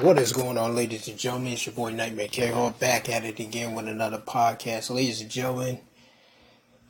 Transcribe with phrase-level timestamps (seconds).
[0.00, 1.52] What is going on, ladies and gentlemen?
[1.52, 4.88] It's your boy Nightmare Hall back at it again with another podcast.
[4.88, 5.80] Ladies and gentlemen,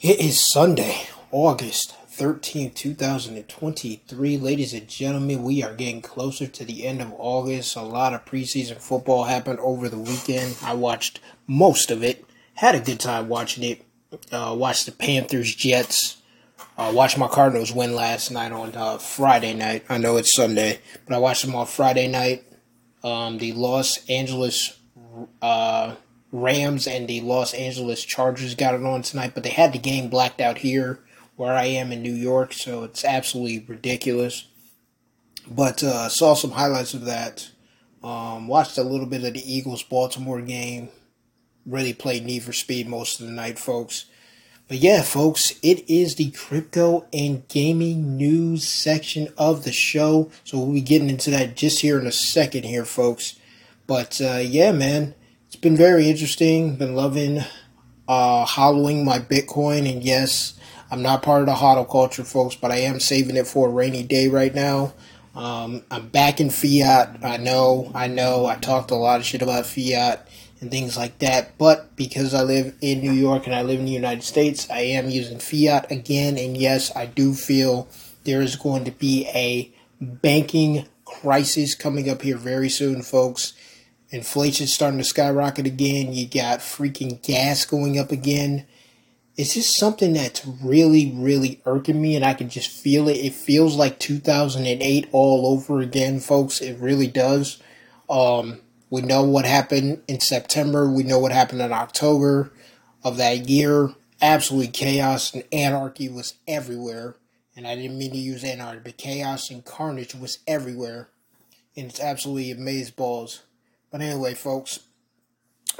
[0.00, 4.38] it is Sunday, August 13th, 2023.
[4.38, 7.74] Ladies and gentlemen, we are getting closer to the end of August.
[7.74, 10.56] A lot of preseason football happened over the weekend.
[10.62, 11.18] I watched
[11.48, 12.24] most of it,
[12.54, 13.84] had a good time watching it.
[14.30, 16.18] Uh, watched the Panthers, Jets,
[16.78, 19.84] uh, watched my Cardinals win last night on uh, Friday night.
[19.88, 22.44] I know it's Sunday, but I watched them on Friday night.
[23.02, 24.78] Um, the Los Angeles
[25.40, 25.94] uh,
[26.32, 30.08] Rams and the Los Angeles Chargers got it on tonight, but they had the game
[30.08, 31.00] blacked out here
[31.36, 34.46] where I am in New York, so it's absolutely ridiculous.
[35.50, 37.50] But uh, saw some highlights of that.
[38.02, 40.90] Um, watched a little bit of the Eagles Baltimore game.
[41.66, 44.04] Really played Need for Speed most of the night, folks.
[44.70, 50.30] But yeah, folks, it is the crypto and gaming news section of the show.
[50.44, 53.34] So we'll be getting into that just here in a second here, folks.
[53.88, 55.16] But uh, yeah, man,
[55.48, 56.76] it's been very interesting.
[56.76, 57.40] Been loving
[58.06, 59.92] uh, hollowing my Bitcoin.
[59.92, 60.54] And yes,
[60.88, 63.72] I'm not part of the hodl culture, folks, but I am saving it for a
[63.72, 64.92] rainy day right now.
[65.34, 67.24] Um, I'm back in fiat.
[67.24, 68.46] I know, I know.
[68.46, 70.28] I talked a lot of shit about fiat
[70.60, 71.56] and things like that.
[71.58, 74.80] But because I live in New York and I live in the United States, I
[74.80, 76.36] am using fiat again.
[76.38, 77.88] And yes, I do feel
[78.24, 83.54] there is going to be a banking crisis coming up here very soon, folks.
[84.10, 86.12] Inflation's starting to skyrocket again.
[86.12, 88.66] You got freaking gas going up again.
[89.36, 93.16] It's just something that's really, really irking me, and I can just feel it.
[93.16, 96.60] It feels like 2008 all over again, folks.
[96.60, 97.62] It really does.
[98.08, 98.60] Um,
[98.90, 100.90] we know what happened in September.
[100.90, 102.52] We know what happened in October
[103.04, 103.94] of that year.
[104.20, 107.16] Absolutely chaos and anarchy was everywhere.
[107.56, 111.08] And I didn't mean to use anarchy, but chaos and carnage was everywhere.
[111.76, 113.42] And it's absolutely amazing balls.
[113.92, 114.80] But anyway, folks,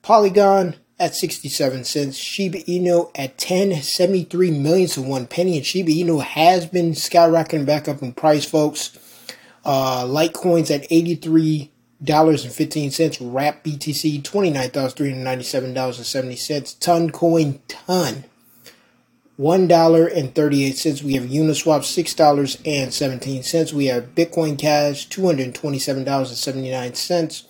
[0.01, 2.17] Polygon at 67 cents.
[2.17, 5.57] Shiba Inu at 1073 million to one penny.
[5.57, 8.97] And Shiba Inu has been skyrocketing back up in price, folks.
[9.65, 11.69] Uh, Litecoins at $83
[12.43, 13.21] and fifteen cents.
[13.21, 16.73] Wrap BTC twenty nine thousand three hundred ninety seven dollars and seventy cents.
[16.73, 18.25] Ton coin ton
[19.37, 21.01] one dollar and thirty eight cents.
[21.01, 23.73] We have Uniswap six dollars and seventeen cents.
[23.73, 27.43] We have Bitcoin Cash two hundred twenty seven dollars and seventy nine cents.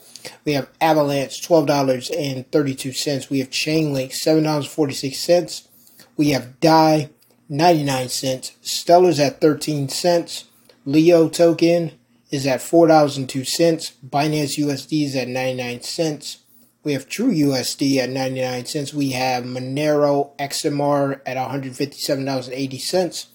[0.46, 3.30] We have Avalanche twelve dollars and thirty two cents.
[3.30, 5.68] We have Chainlink seven dollars forty six cents.
[6.16, 7.10] We have Dai
[7.50, 8.54] ninety nine cents.
[8.62, 10.46] Stellar's at thirteen cents.
[10.86, 11.92] Leo token
[12.32, 13.94] is at four dollars and two cents.
[14.08, 16.43] Binance USD is at ninety nine cents.
[16.84, 18.94] We have True USD at 99 cents.
[18.94, 23.28] We have Monero XMR at $157.80.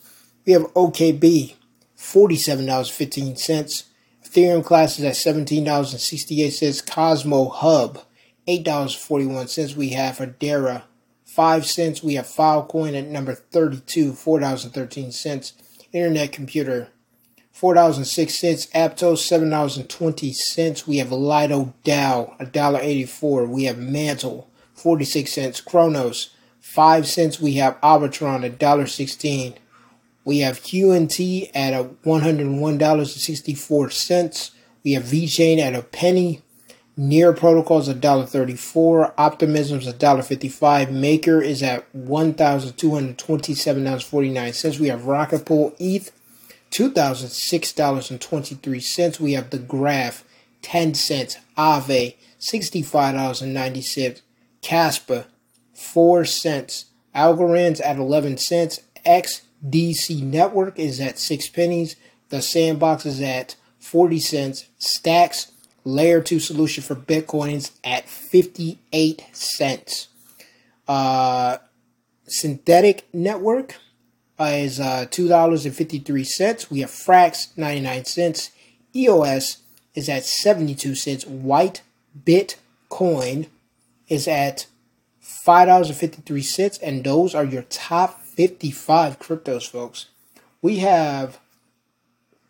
[0.44, 1.54] We have OKB,
[1.96, 3.84] $47.15.
[4.26, 6.86] Ethereum Classic at $17.68.
[6.86, 8.00] Cosmos Hub,
[8.46, 9.76] $8.41.
[9.76, 10.82] We have Hedera,
[11.24, 12.02] 5 cents.
[12.02, 15.52] We have Filecoin at number 32, $4.13.
[15.92, 16.88] Internet Computer,
[17.58, 18.66] four dollars and six cents.
[18.66, 20.86] Aptos seven dollars and twenty cents.
[20.86, 23.46] We have Lido DAO a dollar eighty four.
[23.46, 25.60] We have Mantle forty six cents.
[25.60, 26.30] Cronos
[26.60, 27.40] five cents.
[27.40, 29.54] We have Arbitrum a dollar sixteen.
[30.24, 34.52] We have QNT at a one hundred one dollars and sixty four cents.
[34.84, 36.42] We have VeChain at a penny.
[36.96, 39.14] Near Protocols a dollar thirty four.
[39.18, 40.92] Optimism's a dollar fifty five.
[40.92, 44.78] Maker is at one thousand two hundred twenty seven dollars forty nine cents.
[44.78, 46.12] We have Rocket Pool ETH
[46.70, 49.20] $2,006.23.
[49.20, 50.24] We have the Graph,
[50.62, 51.36] 10 cents.
[51.56, 54.22] Aave, $65.90.
[54.60, 55.26] Casper,
[55.74, 56.86] 4 cents.
[57.14, 58.80] Algorand's at 11 cents.
[59.06, 61.96] XDC Network is at 6 pennies.
[62.28, 64.66] The Sandbox is at 40 cents.
[64.78, 65.52] Stacks,
[65.84, 70.08] Layer 2 solution for Bitcoins at 58 cents.
[70.86, 71.58] Uh,
[72.28, 73.76] Synthetix Network,
[74.40, 76.70] is uh, $2.53.
[76.70, 78.50] We have Frax, 99 cents.
[78.94, 79.58] EOS
[79.94, 81.24] is at 72 cents.
[81.24, 82.56] WhiteBIT
[82.88, 83.46] Coin
[84.08, 84.66] is at
[85.46, 86.78] $5.53.
[86.82, 90.06] And those are your top 55 cryptos, folks.
[90.62, 91.40] We have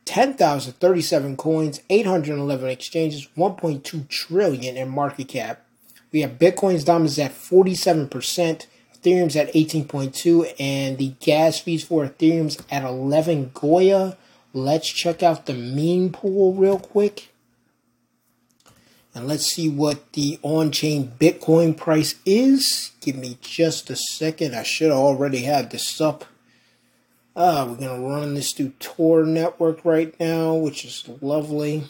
[0.04, 5.66] 10,037 coins, 811 exchanges, 1.2 trillion in market cap.
[6.10, 8.66] We have Bitcoin's dominance at 47%,
[9.02, 14.16] Ethereum's at 18.2, and the gas fees for Ethereum's at 11 Gwei.
[14.52, 17.28] Let's check out the mempool real quick.
[19.14, 22.92] And let's see what the on-chain Bitcoin price is.
[23.00, 24.54] Give me just a second.
[24.54, 26.24] I should have already have this up.
[27.34, 31.84] Uh, we're going to run this through Tor Network right now, which is lovely.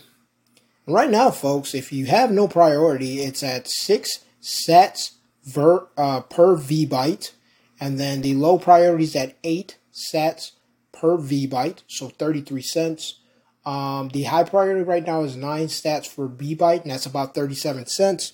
[0.87, 5.12] Right now, folks, if you have no priority, it's at 6 sats
[5.49, 7.33] ver, uh, per VByte.
[7.81, 10.53] And then the low priority is at 8 sats
[10.93, 13.21] per VByte, so 33 cents.
[13.65, 17.87] Um, the high priority right now is 9 sats for VByte, and that's about 37
[17.87, 18.33] cents.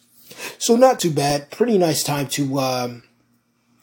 [0.59, 1.51] So not too bad.
[1.51, 3.03] Pretty nice time to um,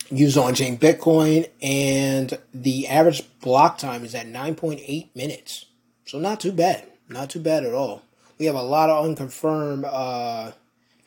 [0.10, 5.66] use on-chain Bitcoin, and the average block time is at 9.8 minutes.
[6.06, 6.88] So not too bad.
[7.08, 8.04] Not too bad at all
[8.42, 10.52] we have a lot of unconfirmed uh,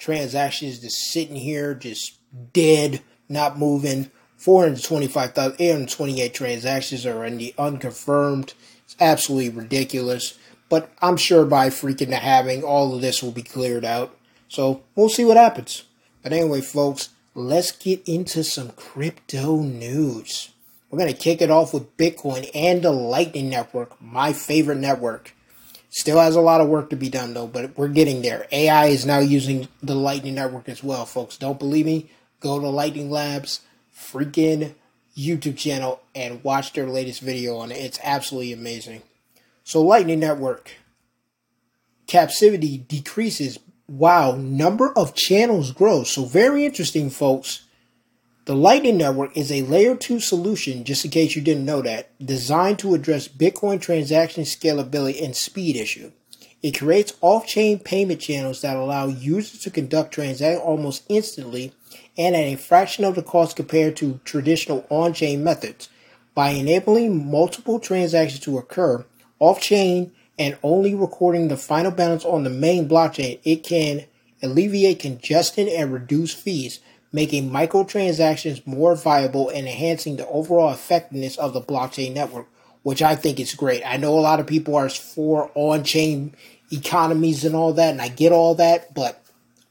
[0.04, 2.18] transactions just sitting here, just
[2.52, 4.10] dead, not moving.
[4.36, 8.52] 425,828 transactions are in the unconfirmed.
[8.84, 10.38] It's absolutely ridiculous.
[10.68, 14.14] But I'm sure by freaking the halving, all of this will be cleared out.
[14.48, 15.84] So we'll see what happens.
[16.22, 20.50] But anyway, folks, let's get into some crypto news.
[20.90, 25.33] We're going to kick it off with Bitcoin and the Lightning Network, my favorite network.
[25.94, 28.48] Still has a lot of work to be done though, but we're getting there.
[28.50, 31.36] AI is now using the Lightning Network as well, folks.
[31.36, 32.10] Don't believe me?
[32.40, 33.60] Go to Lightning Labs
[33.96, 34.74] freaking
[35.16, 37.76] YouTube channel and watch their latest video on it.
[37.76, 39.02] It's absolutely amazing.
[39.62, 40.72] So Lightning Network
[42.08, 43.60] capacity decreases.
[43.86, 46.10] Wow, number of channels grows.
[46.10, 47.63] So very interesting, folks.
[48.46, 52.10] The Lightning Network is a layer 2 solution, just in case you didn't know that,
[52.22, 56.12] designed to address Bitcoin transaction scalability and speed issue.
[56.62, 61.72] It creates off-chain payment channels that allow users to conduct transactions almost instantly
[62.18, 65.88] and at a fraction of the cost compared to traditional on-chain methods.
[66.34, 69.06] By enabling multiple transactions to occur
[69.38, 74.04] off-chain and only recording the final balance on the main blockchain, it can
[74.42, 76.80] alleviate congestion and reduce fees
[77.14, 82.48] making microtransactions more viable and enhancing the overall effectiveness of the blockchain network,
[82.82, 83.84] which I think is great.
[83.86, 86.34] I know a lot of people are for on chain
[86.72, 89.22] economies and all that, and I get all that, but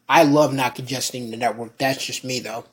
[0.08, 1.78] I love not congesting the network.
[1.78, 2.64] That's just me though.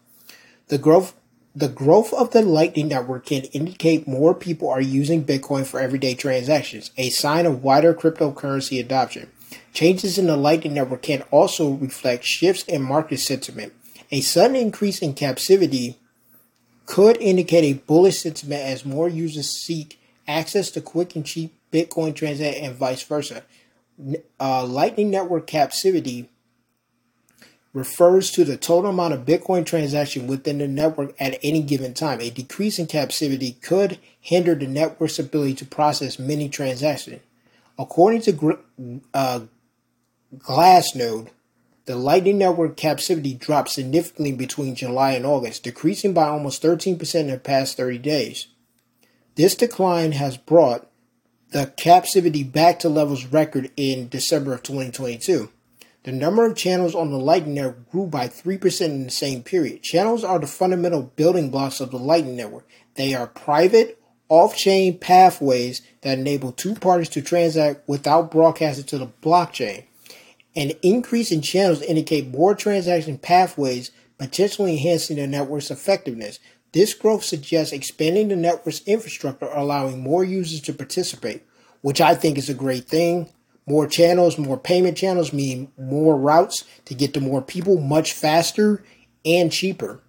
[0.69, 1.15] The growth
[1.53, 6.15] the growth of the Lightning Network can indicate more people are using Bitcoin for everyday
[6.15, 9.33] transactions, a sign of wider cryptocurrency adoption.
[9.73, 13.73] Changes in the Lightning Network can also reflect shifts in market sentiment,
[14.11, 15.97] a sudden increase in capacity
[16.87, 22.15] could indicate a bullish sentiment as more users seek access to quick and cheap Bitcoin
[22.15, 23.45] transactions and vice versa.
[24.41, 26.29] Uh, Lightning Network capacity
[27.73, 32.21] refers to the total amount of Bitcoin transaction within the network at any given time.
[32.21, 37.21] A decrease in capacity could hinder the network's ability to process many transactions.
[37.79, 38.59] According to
[39.15, 39.41] uh,
[40.37, 41.29] Glassnode,
[41.91, 47.27] the Lightning Network capacity dropped significantly between July and August, decreasing by almost 13% in
[47.27, 48.47] the past 30 days.
[49.35, 50.89] This decline has brought
[51.51, 55.51] the capacity back to levels record in December of 2022.
[56.05, 59.83] The number of channels on the Lightning Network grew by 3% in the same period.
[59.83, 62.69] Channels are the fundamental building blocks of the Lightning Network.
[62.95, 68.99] They are private, off chain pathways that enable two parties to transact without broadcasting to
[68.99, 69.87] the blockchain.
[70.57, 76.41] An increase in channels indicate more transaction pathways, potentially enhancing the network's effectiveness.
[76.73, 81.43] This growth suggests expanding the network's infrastructure, allowing more users to participate,
[81.83, 83.29] which I think is a great thing.
[83.67, 88.83] More channels, more payment channels mean more routes to get to more people much faster
[89.25, 90.01] and cheaper.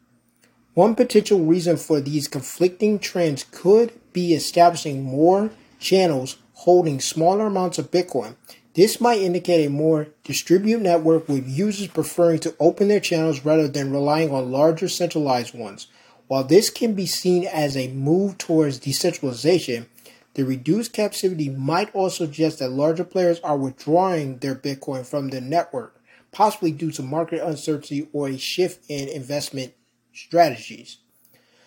[0.74, 7.78] One potential reason for these conflicting trends could be establishing more channels holding smaller amounts
[7.78, 8.36] of Bitcoin.
[8.74, 13.68] This might indicate a more distributed network with users preferring to open their channels rather
[13.68, 15.88] than relying on larger centralized ones.
[16.28, 19.88] While this can be seen as a move towards decentralization,
[20.36, 25.42] the reduced captivity might also suggest that larger players are withdrawing their Bitcoin from the
[25.42, 26.02] network,
[26.32, 29.74] possibly due to market uncertainty or a shift in investment
[30.14, 31.00] strategies.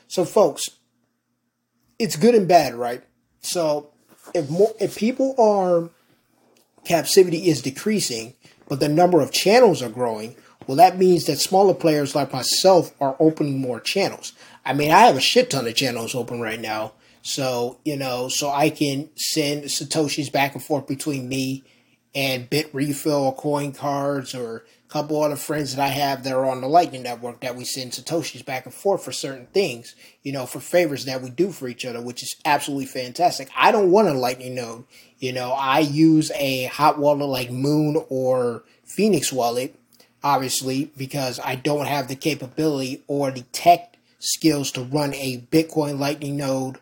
[0.09, 0.71] So, folks,
[1.99, 3.03] it's good and bad, right?
[3.43, 3.91] So,
[4.35, 5.91] if more if people are
[6.85, 8.35] capacity is decreasing,
[8.69, 10.37] but the number of channels are growing,
[10.67, 14.33] well, that means that smaller players like myself are opening more channels.
[14.65, 16.93] I mean, I have a shit ton of channels open right now.
[17.23, 21.65] So, you know, so I can send Satoshis back and forth between me
[22.15, 24.65] and Bitrefill or coin cards or
[24.95, 27.91] couple other friends that I have that are on the Lightning Network that we send
[27.91, 31.67] Satoshis back and forth for certain things, you know, for favors that we do for
[31.67, 33.49] each other, which is absolutely fantastic.
[33.57, 34.85] I don't want a Lightning node.
[35.19, 39.75] You know, I use a hot wallet like Muun or Phoenix wallet,
[40.23, 45.99] obviously, because I don't have the capability or the tech skills to run a Bitcoin
[45.99, 46.79] Lightning node.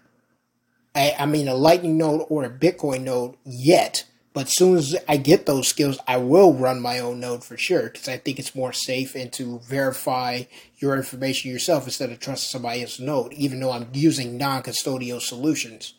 [0.94, 4.04] I, I mean, a Lightning node or a Bitcoin node yet
[4.34, 7.90] but soon as I get those skills, I will run my own node for sure
[7.90, 10.44] because I think it's more safe and to verify
[10.78, 15.20] your information yourself instead of trusting somebody else's node, even though I'm using non custodial
[15.20, 15.94] solutions.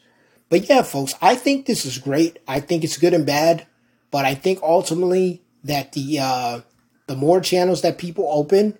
[0.49, 2.39] But yeah, folks, I think this is great.
[2.47, 3.67] I think it's good and bad,
[4.09, 6.61] but I think ultimately that the uh,
[7.07, 8.77] the more channels that people open,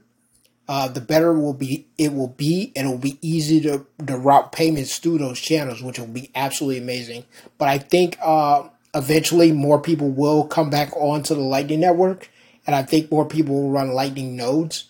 [0.68, 1.88] uh, the better will be.
[1.98, 5.82] It will be, and it will be easy to, to route payments through those channels,
[5.82, 7.26] which will be absolutely amazing.
[7.58, 12.30] But I think uh, eventually more people will come back onto the Lightning Network,
[12.66, 14.86] and I think more people will run Lightning nodes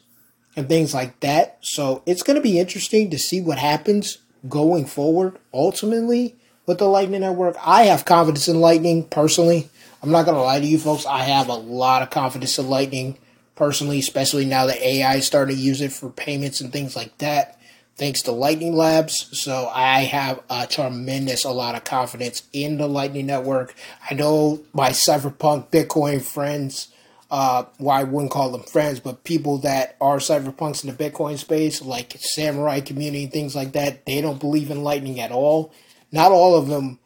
[0.56, 1.58] and things like that.
[1.62, 6.88] So it's going to be interesting to see what happens going forward ultimately with the
[6.88, 7.56] Lightning Network.
[7.66, 9.70] I have confidence in Lightning personally.
[10.02, 11.06] I'm not going to lie to you folks.
[11.06, 13.18] I have a lot of confidence in Lightning
[13.56, 17.18] personally, especially now that AI is starting to use it for payments and things like
[17.20, 17.58] that
[17.96, 19.30] thanks to Lightning Labs.
[19.40, 23.76] So I have a tremendous a lot of confidence in the Lightning Network.
[24.10, 26.90] I know my cypherpunk Bitcoin friends,
[27.30, 31.38] uh, well, I wouldn't call them friends, but people that are cypherpunks in the Bitcoin
[31.38, 35.74] space, like Samourai community and things like that, they don't believe in Lightning at all.
[36.12, 37.00] Not all of them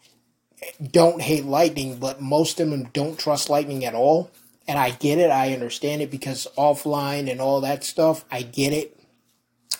[0.91, 4.31] don't hate Lightning, but most of them don't trust Lightning at all.
[4.67, 8.73] And I get it, I understand it because offline and all that stuff, I get
[8.73, 8.99] it.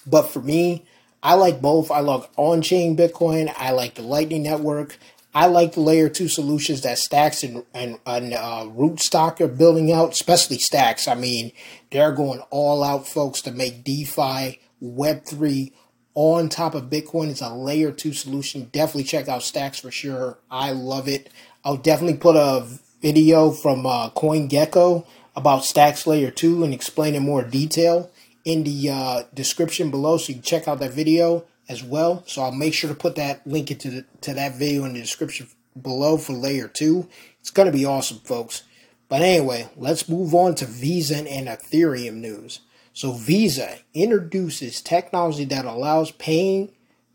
[0.06, 0.86] But for me,
[1.22, 1.92] I like both.
[1.92, 3.54] I love on chain Bitcoin.
[3.58, 4.98] I like the Lightning Network.
[5.34, 9.92] I like the layer two solutions that Stacks and, and, and uh, Rootstock are building
[9.92, 11.08] out, especially Stacks.
[11.08, 11.52] I mean,
[11.92, 15.72] they're going all out, folks, to make DeFi, Web3
[16.16, 17.30] on top of Bitcoin.
[17.30, 18.70] It's a layer two solution.
[18.72, 20.40] Definitely check out Stacks for sure.
[20.50, 21.30] I love it.
[21.64, 22.68] I'll definitely put a
[23.02, 25.06] video from uh, CoinGecko
[25.36, 28.10] about Stacks Layer 2 and explain in more detail
[28.48, 32.24] in the uh, description below, so you can check out that video as well.
[32.28, 35.02] So I'll make sure to put that link into the, to that video in the
[35.02, 35.50] description
[35.80, 37.10] below for layer two.
[37.42, 38.64] It's gonna be awesome, folks.
[39.10, 42.62] But anyway, let's move on to Visa and Ethereum news.
[42.94, 46.72] So Visa introduces technology that allows paying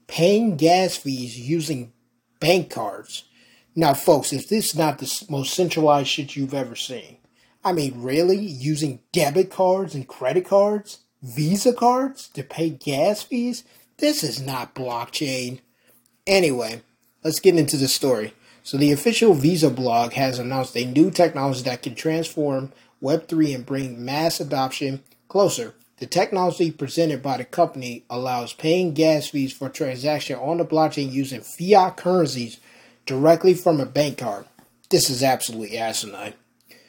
[0.06, 1.94] paying gas fees using
[2.40, 3.24] bank cards.
[3.74, 7.16] Now, folks, if this is not the most centralized shit you've ever seen,
[7.64, 10.98] I mean, really using debit cards and credit cards?
[11.22, 13.62] Visa cards to pay gas fees?
[13.98, 15.60] This is not blockchain.
[16.26, 16.82] Anyway,
[17.22, 18.34] let's get into the story.
[18.64, 23.66] So, the official Visa blog has announced a new technology that can transform Web3 and
[23.66, 25.74] bring mass adoption closer.
[25.98, 31.12] The technology presented by the company allows paying gas fees for transaction on the blockchain
[31.12, 32.58] using fiat currencies
[33.06, 34.46] directly from a bank card.
[34.90, 36.34] This is absolutely asinine.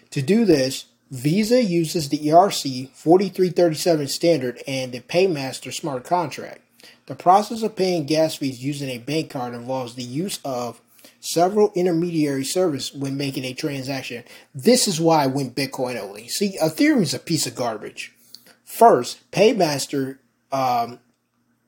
[0.10, 6.62] To do this, Visa uses the ERC 4337 standard and the Paymaster smart contract.
[7.06, 10.82] The process of paying gas fees using a bank card involves the use of
[11.20, 14.24] several intermediary services when making a transaction.
[14.56, 16.30] This is why I went Bitcoin only.
[16.30, 18.12] See, Ethereum is a piece of garbage.
[18.66, 20.18] First, Paymaster,
[20.52, 20.98] um,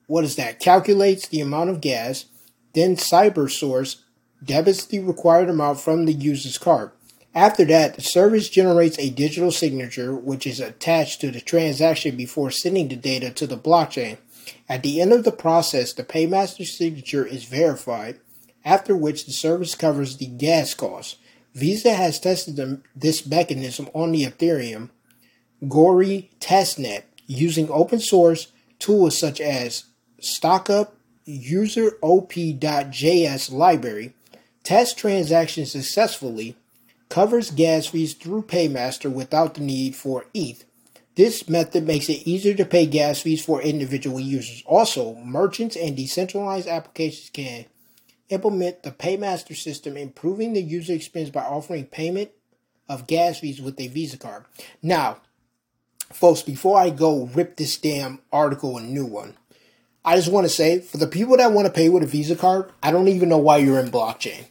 [0.08, 0.58] what is that?
[0.58, 2.24] Calculates the amount of gas.
[2.72, 4.00] Then CyberSource
[4.44, 6.90] debits the required amount from the user's card.
[7.36, 12.50] After that, the service generates a digital signature which is attached to the transaction before
[12.50, 14.16] sending the data to the blockchain.
[14.70, 18.20] At the end of the process, the paymaster signature is verified,
[18.64, 21.16] after which the service covers the gas costs.
[21.52, 24.88] Visa has tested this mechanism on the Ethereum
[25.62, 29.84] Goerli testnet using open source tools such as
[30.22, 30.92] Stackup
[31.26, 34.14] user op.js library.
[34.62, 36.56] Test transactions successfully
[37.08, 40.64] covers gas fees through Paymaster without the need for ETH.
[41.14, 44.62] This method makes it easier to pay gas fees for individual users.
[44.66, 47.64] Also, merchants and decentralized applications can
[48.28, 52.30] implement the Paymaster system, improving the user experience by offering payment
[52.88, 54.44] of gas fees with a Visa card.
[54.82, 55.18] Now,
[56.12, 59.36] folks, before I go rip this damn article a new one,
[60.04, 62.36] I just want to say for the people that want to pay with a Visa
[62.36, 64.46] card, I don't even know why you're in blockchain.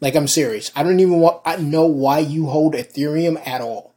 [0.00, 0.70] Like I'm serious.
[0.76, 3.94] I don't even want, I know why you hold Ethereum at all.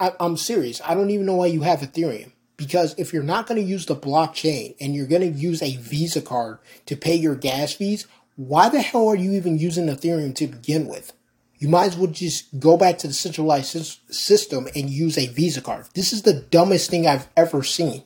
[0.00, 0.80] I, I'm serious.
[0.84, 2.32] I don't even know why you have Ethereum.
[2.56, 5.76] Because if you're not going to use the blockchain and you're going to use a
[5.76, 10.34] Visa card to pay your gas fees, why the hell are you even using Ethereum
[10.36, 11.12] to begin with?
[11.58, 15.60] You might as well just go back to the centralized system and use a Visa
[15.60, 15.86] card.
[15.94, 18.02] This is the dumbest thing I've ever seen,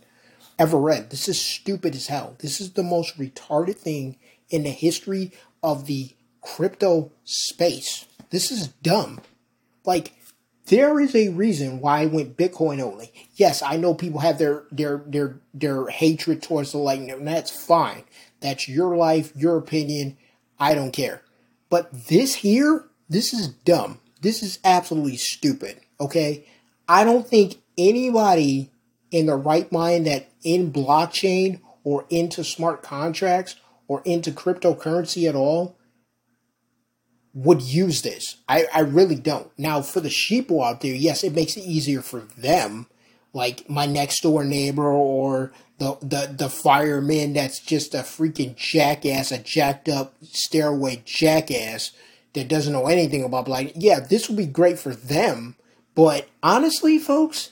[0.59, 1.11] ever read.
[1.11, 2.37] This is stupid as hell.
[2.41, 4.17] This is the most retarded thing
[4.51, 5.33] in the history
[5.63, 6.11] of the
[6.47, 8.07] crypto space.
[8.31, 9.21] This is dumb.
[9.85, 10.13] Like,
[10.67, 13.13] there is a reason why I went Bitcoin only.
[13.35, 17.51] Yes, I know people have their their their their hatred towards the lightning, and that's
[17.51, 18.05] fine.
[18.41, 20.17] That's your life, your opinion.
[20.59, 21.23] I don't care.
[21.69, 24.01] But this here, this is dumb.
[24.21, 25.81] This is absolutely stupid.
[26.01, 26.47] Okay?
[26.89, 28.71] I don't think anybody
[29.11, 33.57] in the right mind that in blockchain or into smart contracts
[33.89, 35.77] or into cryptocurrency at all
[37.37, 38.37] would use this.
[38.49, 39.51] I, I really don't.
[39.59, 42.87] Now, for the sheeple out there, yes, it makes it easier for them,
[43.33, 49.31] like my next door neighbor or the, the, the fireman that's just a freaking jackass,
[49.31, 51.93] a jacked up stairway jackass
[52.37, 55.57] that doesn't know anything about like yeah this would be great for them
[55.95, 57.51] but honestly folks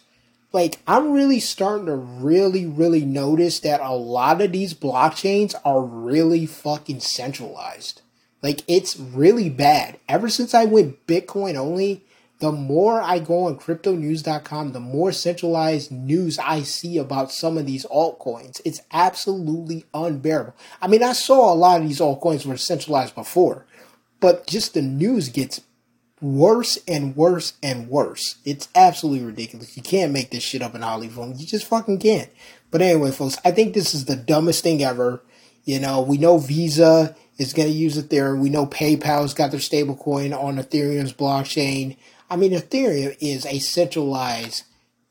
[0.53, 5.81] like i'm really starting to really really notice that a lot of these blockchains are
[5.81, 8.03] really fucking centralized
[8.45, 12.05] like it's really bad ever since i went bitcoin only
[12.39, 17.67] the more i go on cryptonews.com the more centralized news i see about some of
[17.67, 22.57] these altcoins it's absolutely unbearable i mean i saw a lot of these altcoins were
[22.57, 23.67] centralized before
[24.21, 25.61] but just the news gets
[26.21, 28.37] worse and worse and worse.
[28.45, 29.77] It's absolutely ridiculous.
[29.77, 31.39] You can't make this shit up in Hollywood.
[31.39, 32.31] You just fucking can't.
[32.71, 35.23] But anyway, folks, I think this is the dumbest thing ever.
[35.65, 38.41] You know, we know Visa is going to use Ethereum.
[38.41, 41.97] We know PayPal's got their stablecoin on Ethereum's blockchain.
[42.31, 44.65] I mean, Ethereum is a centralized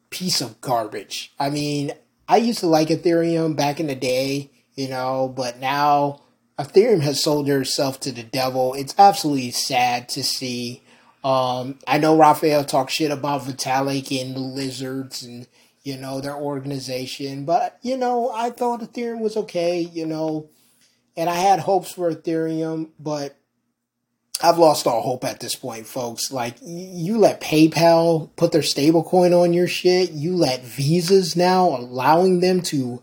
[0.09, 1.33] piece of garbage.
[1.39, 1.91] I mean,
[2.27, 6.21] I used to like Ethereum back in the day, you know, but now
[6.57, 8.73] Ethereum has sold herself to the devil.
[8.73, 10.81] It's absolutely sad to see.
[11.23, 15.47] Um, I know Raphael talked shit about Vitalik and the lizards and
[15.83, 20.49] you know their organization, but you know I thought Ethereum was okay, you know,
[21.15, 23.35] and I had hopes for Ethereum, but
[24.41, 26.31] I've lost all hope at this point, folks.
[26.31, 32.39] Like you let PayPal put their stablecoin on your shit, you let Visas now allowing
[32.39, 33.01] them to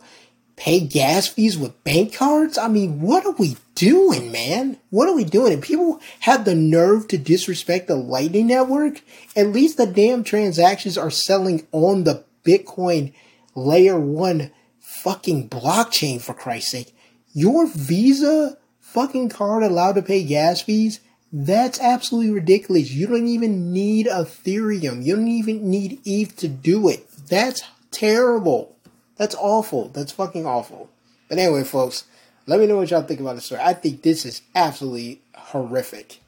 [0.60, 2.58] pay gas fees with bank cards?
[2.58, 4.76] I mean, what are we doing, man?
[4.90, 5.54] What are we doing?
[5.54, 9.00] And people have the nerve to disrespect the Lightning Network?
[9.34, 13.14] At least the damn transactions are selling on the Bitcoin
[13.54, 16.94] layer one fucking blockchain, for Christ's sake.
[17.32, 21.00] Your Visa fucking card allowed to pay gas fees?
[21.32, 22.90] That's absolutely ridiculous.
[22.90, 25.04] You don't even need Ethereum.
[25.04, 27.08] You don't even need ETH to do it.
[27.28, 27.62] That's
[27.92, 28.76] terrible.
[29.16, 29.88] That's awful.
[29.90, 30.90] That's fucking awful.
[31.28, 32.04] But anyway, folks,
[32.46, 33.60] let me know what y'all think about the story.
[33.62, 36.20] I think this is absolutely horrific.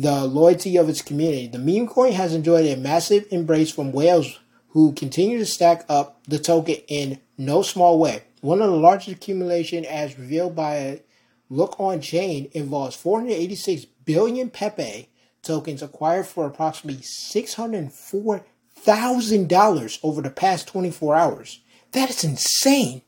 [0.00, 4.40] the loyalty of its community, the meme coin has enjoyed a massive embrace from whales
[4.68, 8.22] who continue to stack up the token in no small way.
[8.40, 11.02] One of the largest accumulation as revealed by a
[11.50, 15.10] look on chain involves 486 billion Pepe
[15.42, 21.60] tokens acquired for approximately $604,000 over the past 24 hours.
[21.92, 23.02] That is insane.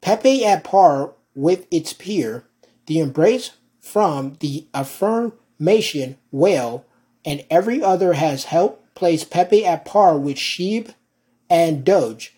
[0.00, 2.42] Pepe at par with its peer,
[2.86, 4.66] the embrace from the
[5.58, 6.84] affirmation whale
[7.24, 10.94] and every other has helped place Pepe at par with SHIB
[11.50, 12.34] and Doge,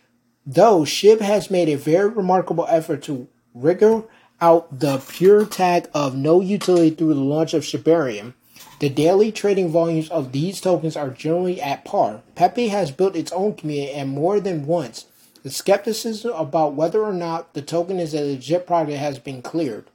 [0.47, 4.09] though SHIB has made a very remarkable effort to wriggle
[4.41, 8.35] out the pure tag of no utility through the launch of Shibarium.
[8.79, 12.23] The daily trading volumes of these tokens are generally at par.
[12.35, 15.07] Pepe has built its own community and more than once
[15.43, 19.87] the skepticism about whether or not the token is a legit project has been cleared.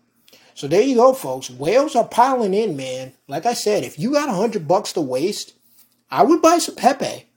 [0.56, 1.50] So there you go, folks.
[1.50, 3.12] Whales are piling in, man.
[3.28, 5.54] Like I said, if you got a hundred bucks to waste,
[6.10, 7.30] I would buy some Pepe.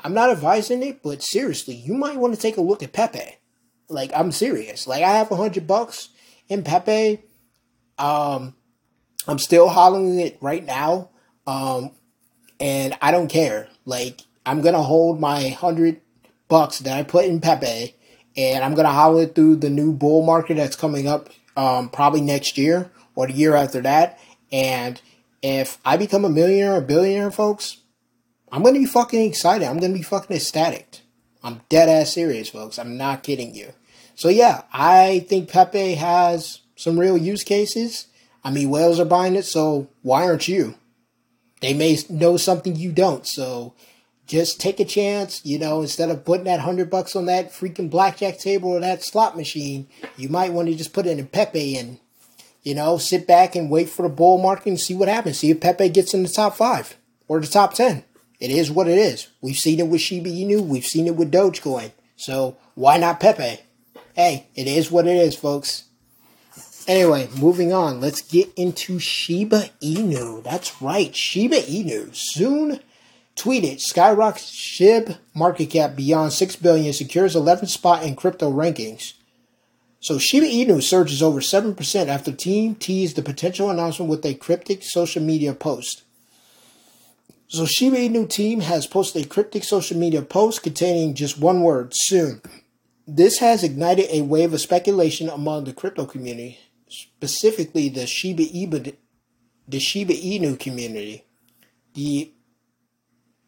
[0.00, 3.38] I'm not advising it, but seriously, you might want to take a look at Pepe.
[3.88, 4.88] Like I'm serious.
[4.88, 6.08] Like I have a hundred bucks
[6.48, 7.22] in Pepe.
[7.98, 8.56] Um,
[9.28, 11.10] I'm still hollering it right now.
[11.46, 11.92] Um,
[12.58, 13.68] and I don't care.
[13.84, 16.00] Like I'm gonna hold my hundred
[16.48, 17.94] bucks that I put in Pepe,
[18.36, 22.20] and I'm gonna holler it through the new bull market that's coming up um, probably
[22.20, 24.18] next year or the year after that.
[24.52, 25.00] And
[25.42, 27.78] if I become a millionaire or billionaire, folks,
[28.52, 29.66] I'm gonna be fucking excited.
[29.66, 31.00] I'm gonna be fucking ecstatic.
[31.42, 32.78] I'm dead ass serious, folks.
[32.78, 33.72] I'm not kidding you.
[34.14, 38.06] So yeah, I think Pepe has some real use cases.
[38.42, 40.74] I mean, whales are buying it, so why aren't you?
[41.60, 43.74] They may know something you don't, so
[44.26, 45.44] just take a chance.
[45.44, 49.04] You know, instead of putting that hundred bucks on that freaking blackjack table or that
[49.04, 51.98] slot machine, you might want to just put it in Pepe and,
[52.62, 55.38] you know, sit back and wait for the bull market and see what happens.
[55.38, 56.96] See if Pepe gets in the top five
[57.28, 58.04] or the top ten.
[58.38, 59.28] It is what it is.
[59.40, 60.60] We've seen it with Shiba Inu.
[60.60, 61.92] We've seen it with Dogecoin.
[62.16, 63.60] So why not Pepe?
[64.14, 65.84] Hey, it is what it is, folks.
[66.86, 68.00] Anyway, moving on.
[68.00, 70.42] Let's get into Shiba Inu.
[70.44, 72.10] That's right, Shiba Inu.
[72.14, 72.80] Soon
[73.36, 79.12] tweeted skyrockets SHIB market cap beyond 6 billion secures 11th spot in crypto rankings.
[80.00, 84.82] So Shiba Inu surges over 7% after team teased the potential announcement with a cryptic
[84.82, 86.02] social media post.
[87.48, 91.92] So Shiba Inu team has posted a cryptic social media post containing just one word,
[91.94, 92.40] soon.
[93.06, 98.44] This has ignited a wave of speculation among the crypto community, specifically the Shiba
[99.68, 101.24] the Shiba Inu community.
[101.94, 102.32] The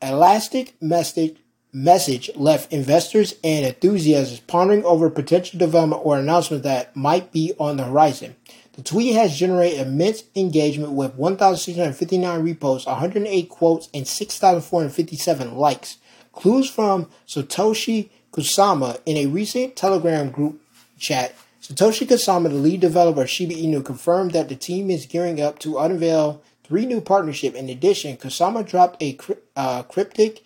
[0.02, 1.36] elastic message
[1.72, 7.76] message left investors and enthusiasts pondering over potential development or announcement that might be on
[7.76, 8.34] the horizon.
[8.72, 15.98] The tweet has generated immense engagement with 1,659 reposts, 108 quotes, and 6,457 likes.
[16.32, 20.60] Clues from Shytoshi Kusama in a recent Telegram group
[20.96, 21.34] chat.
[21.60, 25.58] Shytoshi Kusama, the lead developer of Shiba Inu, confirmed that the team is gearing up
[25.58, 27.56] to unveil three new partnerships.
[27.56, 29.18] In addition, Kusama dropped a
[29.56, 30.44] uh, cryptic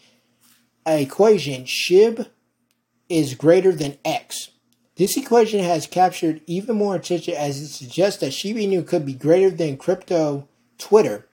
[0.87, 2.29] equation: SHIB
[3.09, 4.51] is greater than X.
[4.97, 9.51] This equation has captured even more attention as it suggests that Shiba could be greater
[9.51, 11.27] than crypto Twitter.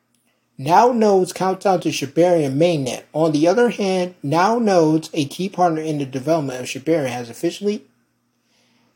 [0.58, 3.04] Now Nodes countdown to Shibarium mainnet.
[3.14, 7.30] On the other hand, Now Nodes, a key partner in the development of Shibarium, has
[7.30, 7.84] officially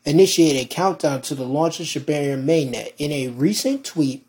[0.04, 2.92] initiated a countdown to the launch of Shibarium mainnet.
[2.98, 4.23] In a recent tweet,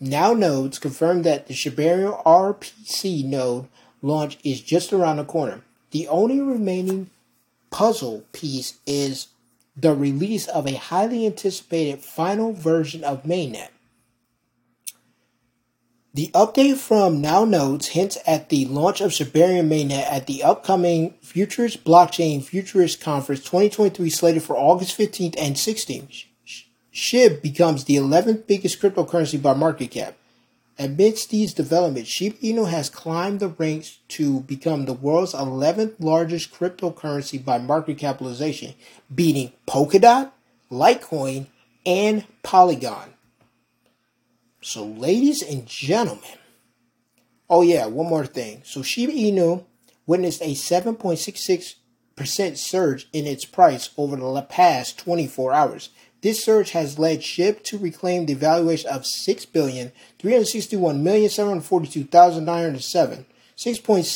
[0.00, 3.68] Now Nodes confirmed that the Shibarium RPC node
[4.00, 5.60] launch is just around the corner.
[5.90, 7.10] The only remaining
[7.70, 9.28] puzzle piece is
[9.76, 13.68] the release of a highly anticipated final version of mainnet.
[16.14, 21.14] The update from Now Nodes hints at the launch of Shibarium mainnet at the upcoming
[21.20, 26.24] Futurist Blockchain Futurist Conference 2023 slated for August 15th and 16th.
[26.92, 30.16] SHIB becomes the 11th biggest cryptocurrency by market cap.
[30.78, 36.54] Amidst these developments, Shiba Inu has climbed the ranks to become the world's 11th largest
[36.54, 38.74] cryptocurrency by market capitalization,
[39.14, 40.30] beating Polkadot,
[40.70, 41.48] Litecoin,
[41.84, 43.12] and Polygon.
[44.62, 46.38] So, ladies and gentlemen,
[47.48, 48.62] oh yeah, one more thing.
[48.64, 49.64] So, Shiba Inu
[50.06, 55.90] witnessed a 7.66% surge in its price over the past 24 hours,
[56.22, 61.02] this surge has led SHIB to reclaim the valuation of six billion three hundred sixty-one
[61.02, 64.06] million seven hundred forty-two thousand nine hundred seven, six point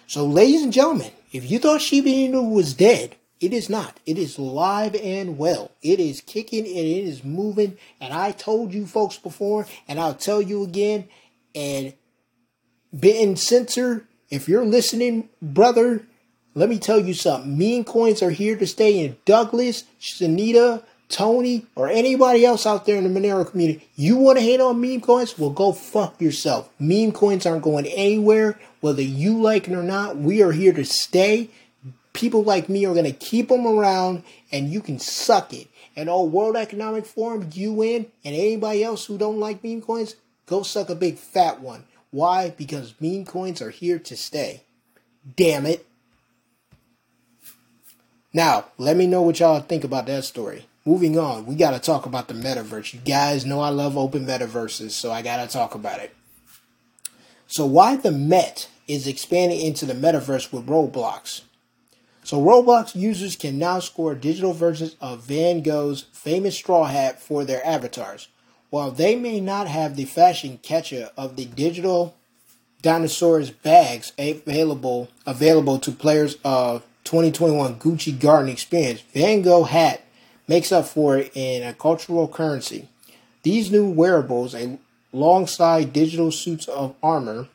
[0.07, 3.99] So, ladies and gentlemen, if you thought Shiba Inu was dead, it is not.
[4.05, 5.71] It is live and well.
[5.83, 7.79] It is kicking and it is moving.
[8.01, 11.09] And I told you folks before, and I'll tell you again.
[11.55, 11.95] And
[12.99, 16.03] Bitten Censor, if you're listening, brother,
[16.55, 17.57] let me tell you something.
[17.57, 19.05] Meme coins are here to stay.
[19.05, 24.39] And Douglas, Shanita, Tony, or anybody else out there in the Monero community, you want
[24.39, 25.39] to hate on meme coins?
[25.39, 26.71] Well, go fuck yourself.
[26.79, 30.17] Meme coins aren't going anywhere, whether you like it or not.
[30.17, 31.51] We are here to stay
[32.13, 35.69] people like me are going to keep them around and you can suck it.
[35.97, 40.63] And all World Economic Forum, UN, and anybody else who don't like meme coins, go
[40.63, 41.85] suck a big fat one.
[42.11, 42.51] Why?
[42.51, 44.65] Because meme coins are here to stay.
[45.37, 45.87] Damn it.
[48.33, 50.67] Now, let me know what y'all think about that story.
[50.85, 52.95] Moving on, we got to talk about the metaverse.
[52.95, 56.15] You guys know I love open metaverses, so I got to talk about it.
[57.47, 61.43] So, why the Met is expanding into the metaverse with Roblox?
[62.23, 67.45] So Roblox users can now score digital versions of Van Gogh's famous straw hat for
[67.45, 68.29] their avatars.
[68.69, 72.15] While they may not have the fashion catcher of the digital
[72.83, 80.01] dinosaurs bags available available to players of 2021 Gucci Garden Experience, Van Gogh hat
[80.47, 82.89] makes up for it in a cultural currency.
[83.43, 84.55] These new wearables,
[85.13, 87.49] alongside digital suits of armor,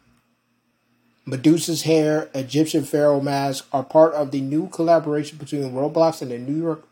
[1.26, 6.38] Medusa's hair, Egyptian pharaoh mask are part of the new collaboration between Roblox and the
[6.38, 6.86] New York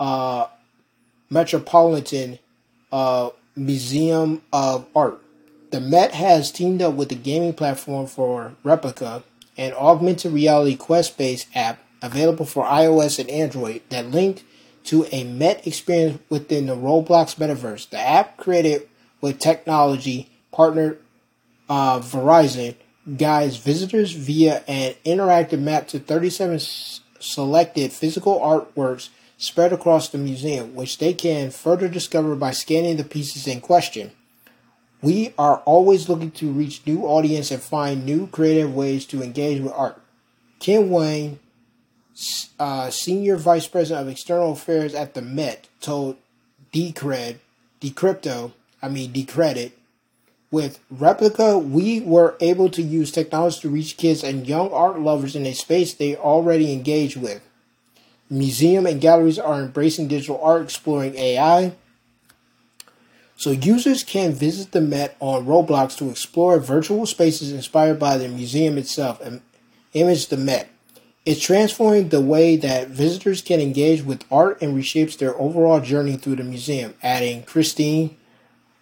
[0.00, 0.48] uh,
[1.30, 2.40] Metropolitan
[2.90, 5.22] uh, Museum of Art.
[5.70, 9.22] The Met has teamed up with the gaming platform for Replica,
[9.56, 14.44] an augmented reality quest based app available for iOS and Android that linked
[14.84, 17.88] to a Met experience within the Roblox metaverse.
[17.90, 18.88] The app created
[19.20, 20.96] with technology partner
[21.68, 22.74] uh, Verizon
[23.16, 30.18] guides visitors via an interactive map to 37 s- selected physical artworks spread across the
[30.18, 34.12] museum, which they can further discover by scanning the pieces in question.
[35.02, 39.62] We are always looking to reach new audience and find new creative ways to engage
[39.62, 40.00] with art.
[40.58, 41.38] Ken Wang,
[42.58, 46.16] uh, Senior Vice President of External Affairs at the Met, told
[46.72, 47.38] Decred,
[47.80, 49.72] Decrypto, I mean Decredit,
[50.50, 55.36] with Replica, we were able to use technology to reach kids and young art lovers
[55.36, 57.40] in a space they already engage with.
[58.28, 61.72] Museum and galleries are embracing digital art, exploring AI.
[63.36, 68.28] So users can visit the Met on Roblox to explore virtual spaces inspired by the
[68.28, 69.40] museum itself and
[69.94, 70.68] image the Met.
[71.26, 76.16] It's transforming the way that visitors can engage with art and reshapes their overall journey
[76.16, 78.16] through the museum, adding Christine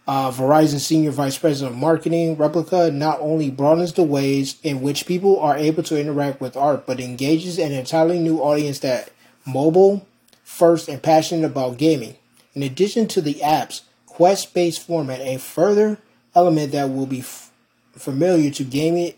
[0.09, 5.05] uh, Verizon Senior Vice President of Marketing, Replica not only broadens the ways in which
[5.05, 9.11] people are able to interact with art, but engages an entirely new audience that
[9.45, 10.07] mobile
[10.43, 12.17] first and passionate about gaming.
[12.55, 15.99] In addition to the app's quest-based format, a further
[16.35, 17.53] element that will be f-
[17.93, 19.13] familiar to gaming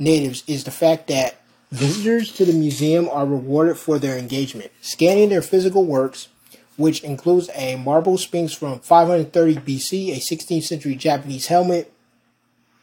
[0.00, 1.40] natives is the fact that
[1.74, 6.28] visitors to the museum are rewarded for their engagement, scanning their physical works
[6.76, 11.92] which includes a marble sphinx from 530 BC, a 16th century Japanese helmet,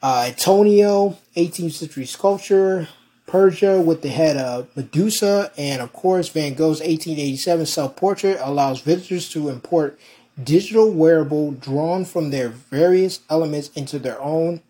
[0.02, 2.88] uh, Antonio, 18th century sculpture,
[3.28, 9.30] Perseus with the head of Medusa, and of course Van Gogh's 1887 self-portrait allows visitors
[9.30, 10.00] to import
[10.42, 14.62] digital wearable drawn from their various elements into their own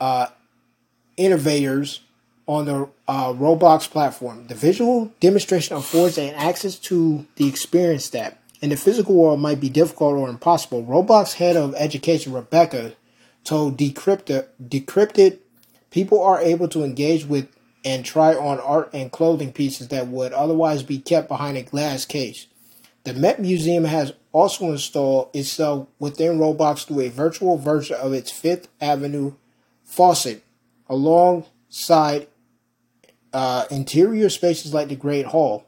[0.00, 0.28] uh,
[1.16, 2.00] innovators
[2.48, 4.46] on the uh, Roblox platform.
[4.46, 9.60] The visual demonstration affords an access to the experience that in the physical world might
[9.60, 10.82] be difficult or impossible.
[10.82, 12.94] Roblox head of education Rebecca
[13.44, 15.38] told Decrypted, Decrypted
[15.90, 17.48] people are able to engage with
[17.84, 22.04] and try on art and clothing pieces that would otherwise be kept behind a glass
[22.04, 22.46] case.
[23.04, 28.30] The Met Museum has also installed itself within Roblox through a virtual version of its
[28.30, 29.34] Fifth Avenue
[29.84, 30.42] faucet
[30.88, 32.27] alongside
[33.32, 35.66] uh, interior spaces like the Great Hall.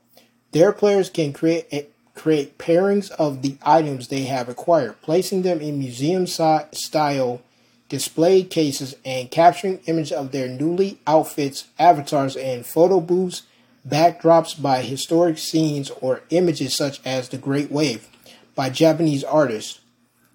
[0.53, 5.79] Their players can create create pairings of the items they have acquired, placing them in
[5.79, 7.40] museum style
[7.88, 13.42] display cases and capturing images of their newly outfits, avatars, and photo booths,
[13.87, 18.09] backdrops by historic scenes or images such as the Great Wave
[18.55, 19.81] by Japanese artists.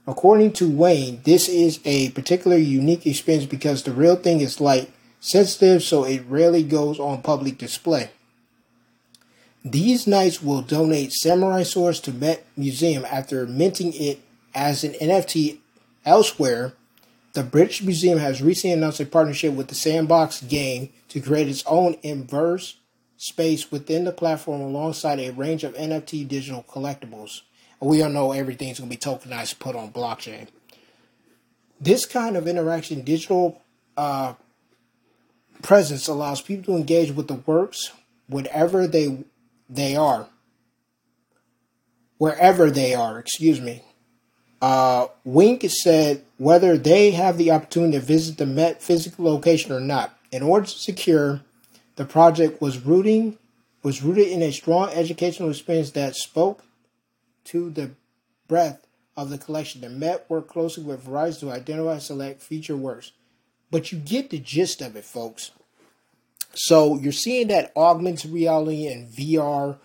[0.07, 4.91] According to Wayne, this is a particularly unique experience because the real thing is like
[5.25, 8.09] sensitive, so it rarely goes on public display.
[9.63, 14.21] These knights will donate samurai swords to Met Museum after minting it
[14.53, 15.57] as an NFT
[16.05, 16.73] elsewhere.
[17.33, 21.63] The British Museum has recently announced a partnership with the Sandbox game to create its
[21.65, 22.77] own inverse
[23.17, 27.41] space within the platform alongside a range of NFT digital collectibles.
[27.81, 30.47] We all know everything's going to be tokenized and put on blockchain.
[31.81, 33.61] This kind of interaction, digital
[33.97, 34.33] uh,
[35.61, 37.91] presence allows people to engage with the works
[38.27, 39.23] whatever they
[39.69, 40.27] they are
[42.17, 43.83] wherever they are excuse me
[44.61, 49.79] uh, Wink said whether they have the opportunity to visit the Met physical location or
[49.79, 50.17] not.
[50.31, 51.41] In order to secure,
[51.97, 53.37] the project was rooting
[53.83, 56.63] was rooted in a strong educational experience that spoke
[57.43, 57.91] to the
[58.47, 59.81] breadth of the collection.
[59.81, 63.11] The Met worked closely with Verizon to identify select feature works.
[63.71, 65.51] But you get the gist of it, folks.
[66.53, 69.77] So you're seeing that augmented reality and VR,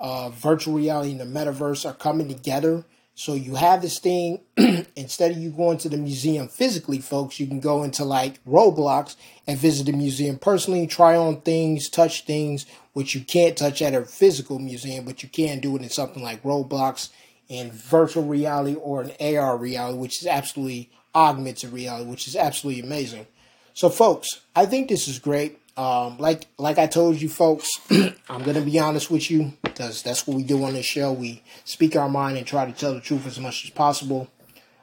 [0.00, 2.84] uh, virtual reality, and the metaverse are coming together
[3.16, 4.40] so you have this thing,
[4.96, 9.14] instead of you going to the museum physically, folks, you can go into like Roblox
[9.46, 13.94] and visit the museum personally, try on things, touch things, which you can't touch at
[13.94, 17.10] a physical museum, but you can do it in something like Roblox
[17.48, 22.82] in virtual reality or an AR reality, which is absolutely augmented reality, which is absolutely
[22.82, 23.26] amazing.
[23.72, 25.58] So, folks, I think this is great.
[25.76, 30.26] Um, like like I told you folks, I'm gonna be honest with you because that's
[30.26, 31.12] what we do on this show.
[31.12, 34.28] We speak our mind and try to tell the truth as much as possible.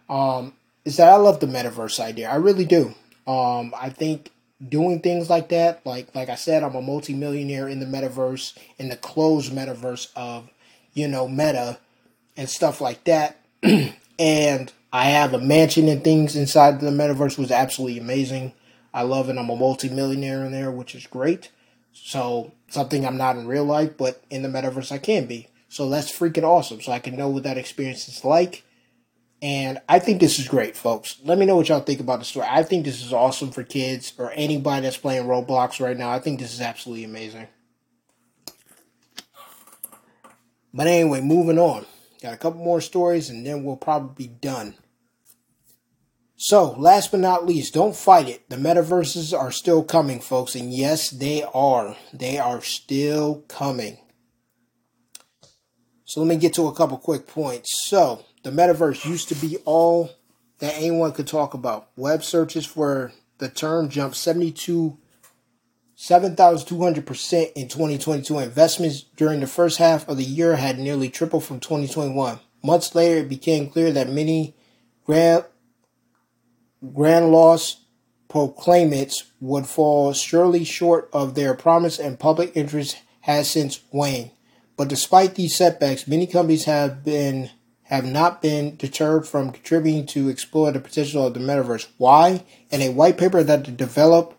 [0.09, 2.29] Um, is that I love the metaverse idea.
[2.29, 2.93] I really do.
[3.25, 4.31] Um, I think
[4.67, 8.89] doing things like that, like like I said, I'm a multimillionaire in the metaverse, in
[8.89, 10.49] the closed metaverse of,
[10.93, 11.79] you know, Meta
[12.35, 13.37] and stuff like that.
[14.19, 18.53] and I have a mansion and things inside the metaverse was absolutely amazing.
[18.93, 19.37] I love it.
[19.37, 21.49] I'm a multimillionaire in there, which is great.
[21.93, 25.47] So something I'm not in real life, but in the metaverse I can be.
[25.69, 26.81] So that's freaking awesome.
[26.81, 28.63] So I can know what that experience is like.
[29.41, 31.17] And I think this is great, folks.
[31.23, 32.45] Let me know what y'all think about the story.
[32.49, 36.11] I think this is awesome for kids or anybody that's playing Roblox right now.
[36.11, 37.47] I think this is absolutely amazing.
[40.73, 41.85] But anyway, moving on.
[42.21, 44.75] Got a couple more stories and then we'll probably be done.
[46.43, 48.49] So, last but not least, don't fight it.
[48.49, 50.55] The metaverses are still coming, folks.
[50.55, 51.95] And yes, they are.
[52.11, 53.99] They are still coming.
[56.03, 57.85] So, let me get to a couple quick points.
[57.87, 60.09] So, the metaverse used to be all
[60.57, 61.89] that anyone could talk about.
[61.95, 64.97] Web searches for the term jumped 72
[65.95, 68.39] 7,200% in 2022.
[68.39, 72.39] Investments during the first half of the year had nearly tripled from 2021.
[72.63, 74.55] Months later, it became clear that many
[76.93, 77.81] Grand loss
[78.29, 84.31] proclaimants would fall surely short of their promise and public interest has since waned.
[84.77, 87.51] But despite these setbacks, many companies have been
[87.83, 91.87] have not been deterred from contributing to explore the potential of the metaverse.
[91.97, 92.43] Why?
[92.71, 94.33] In a white paper that the Development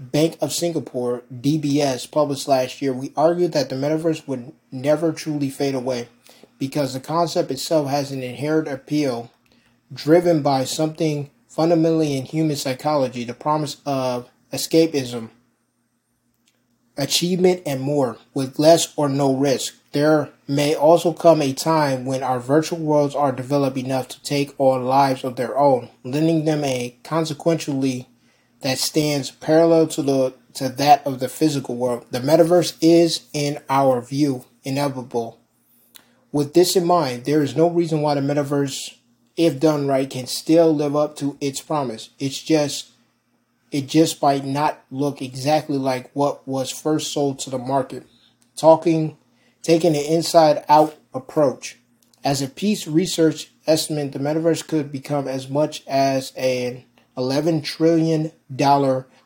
[0.00, 5.50] Bank of Singapore, DBS, published last year, we argued that the metaverse would never truly
[5.50, 6.08] fade away
[6.58, 9.30] because the concept itself has an inherent appeal
[9.92, 15.30] driven by something fundamentally in human psychology, the promise of escapism,
[16.96, 19.76] achievement, and more with less or no risk.
[19.92, 24.52] There may also come a time when our virtual worlds are developed enough to take
[24.58, 28.08] on lives of their own, lending them a consequentially
[28.62, 32.06] that stands parallel to the to that of the physical world.
[32.10, 35.38] The metaverse is, in our view, inevitable.
[36.32, 38.96] With this in mind, there is no reason why the metaverse
[39.36, 42.10] if done right, can still live up to its promise.
[42.18, 42.90] It's just
[43.70, 48.06] it just might not look exactly like what was first sold to the market.
[48.56, 49.16] Talking
[49.64, 51.78] taking an inside out approach.
[52.22, 56.84] As a Peace Research estimate, the metaverse could become as much as an
[57.16, 58.30] $11 trillion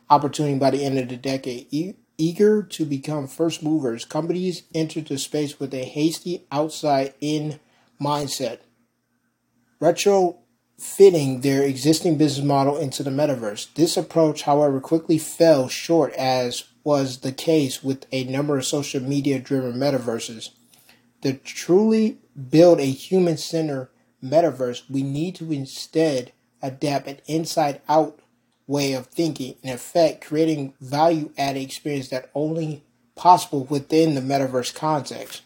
[0.09, 1.95] opportunity by the end of the decade.
[2.17, 7.59] Eager to become first movers, companies enter the space with a hasty outside in
[8.01, 8.59] mindset
[9.81, 13.73] retrofitting their existing business model into the metaverse.
[13.73, 19.01] This approach, however, quickly fell short, as was the case with a number of social
[19.01, 20.49] media driven metaverses.
[21.21, 22.19] To truly
[22.49, 23.89] build a human centered
[24.23, 28.19] metaverse, we need to instead adapt an inside out
[28.67, 32.83] way of thinking, in effect, creating value added experience that only
[33.15, 35.41] possible within the metaverse context.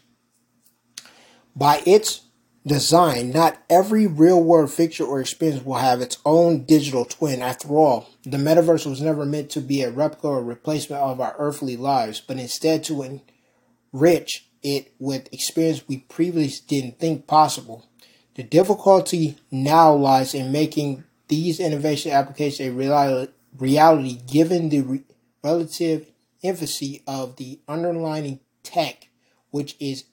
[1.55, 2.21] By its
[2.65, 7.41] design, not every real world fixture or experience will have its own digital twin.
[7.41, 11.35] After all, the metaverse was never meant to be a replica or replacement of our
[11.37, 13.21] earthly lives, but instead to
[13.93, 17.85] enrich it with experience we previously didn't think possible.
[18.35, 25.03] The difficulty now lies in making these innovation applications a reality given the re-
[25.43, 26.11] relative
[26.41, 29.09] infancy of the underlying tech,
[29.51, 30.05] which is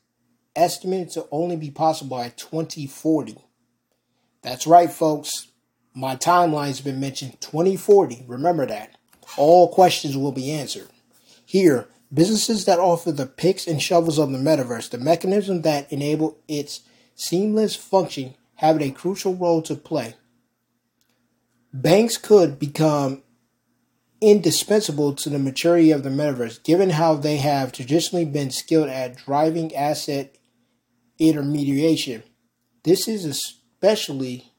[0.56, 3.36] estimated to only be possible by 2040.
[4.42, 5.48] That's right, folks.
[5.94, 8.24] My timeline's been mentioned 2040.
[8.26, 8.96] Remember that.
[9.36, 10.88] All questions will be answered.
[11.44, 16.38] Here, businesses that offer the picks and shovels of the metaverse, the mechanism that enable
[16.48, 16.80] its
[17.14, 20.14] seamless function, have a crucial role to play.
[21.72, 23.22] Banks could become
[24.20, 29.16] indispensable to the maturity of the metaverse, given how they have traditionally been skilled at
[29.16, 30.36] driving asset
[31.20, 32.24] intermediation.
[32.82, 34.50] This is especially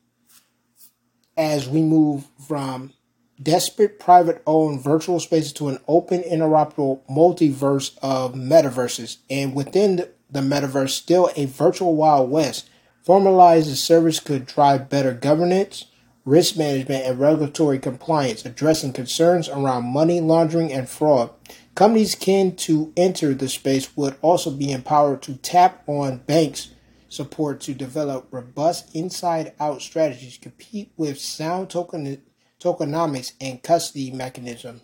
[1.36, 2.94] as we move from
[3.42, 10.40] desperate private owned virtual spaces to an open interoperable multiverse of metaverses and within the
[10.40, 12.70] metaverse still a virtual wild west
[13.04, 15.86] formalized service could drive better governance
[16.24, 21.32] risk management and regulatory compliance addressing concerns around money laundering and fraud
[21.76, 26.70] companies keen to enter the space would also be empowered to tap on banks
[27.10, 32.22] support to develop robust inside out strategies compete with sound token
[32.62, 34.82] tokenomics, and custody mechanism.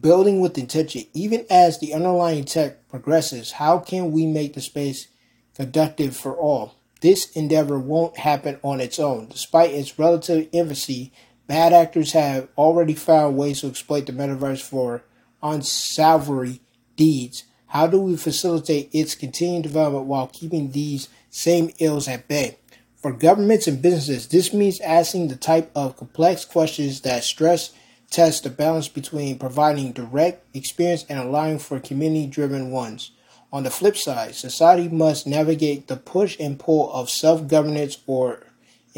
[0.00, 5.08] Building with intention, even as the underlying tech progresses, how can we make the space
[5.54, 6.74] conductive for all?
[7.00, 9.28] This endeavor won't happen on its own.
[9.28, 11.12] Despite its relative infancy,
[11.48, 15.02] bad actors have already found ways to exploit the metaverse for
[15.42, 16.60] unsavory
[16.94, 17.44] deeds.
[17.66, 22.58] How do we facilitate its continued development while keeping these same ills at bay?
[22.96, 27.72] For governments and businesses, this means asking the type of complex questions that stress
[28.10, 33.12] test the balance between providing direct experience and allowing for community driven ones.
[33.52, 38.42] On the flip side, society must navigate the push and pull of self governance or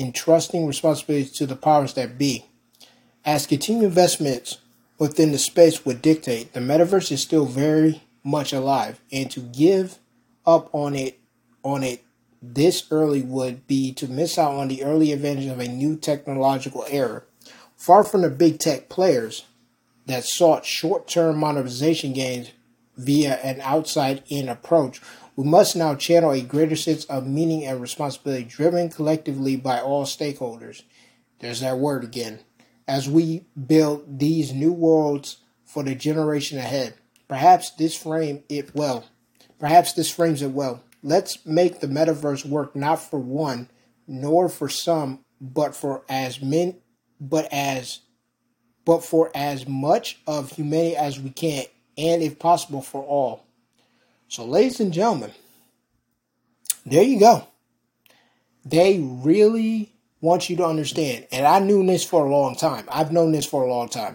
[0.01, 2.47] entrusting responsibilities to the powers that be.
[3.25, 4.59] As continued investments
[4.99, 9.99] within the space would dictate, the metaverse is still very much alive, and to give
[10.47, 11.19] up on it
[11.63, 12.03] on it
[12.43, 16.87] this early would be to miss out on the early advantage of a new technological
[16.89, 17.23] era.
[17.77, 19.45] Far from the big tech players
[20.07, 22.51] that sought short term monetization gains
[22.97, 25.01] via an outside in approach,
[25.37, 30.05] we must now channel a greater sense of meaning and responsibility driven collectively by all
[30.05, 30.83] stakeholders.
[31.39, 32.41] There's that word again.
[32.87, 36.95] As we build these new worlds for the generation ahead,
[37.29, 39.05] perhaps this frame it well.
[39.59, 40.83] Perhaps this frames it well.
[41.03, 43.71] Let's make the metaverse work not for one,
[44.07, 46.77] nor for some, but for as many,
[47.21, 48.01] but as,
[48.85, 51.65] but for as much of humanity as we can,
[51.97, 53.47] and if possible, for all.
[54.31, 55.33] So, ladies and gentlemen,
[56.87, 57.49] there you go.
[58.65, 62.85] They really want you to understand, and I knew this for a long time.
[62.93, 64.15] I've known this for a long time.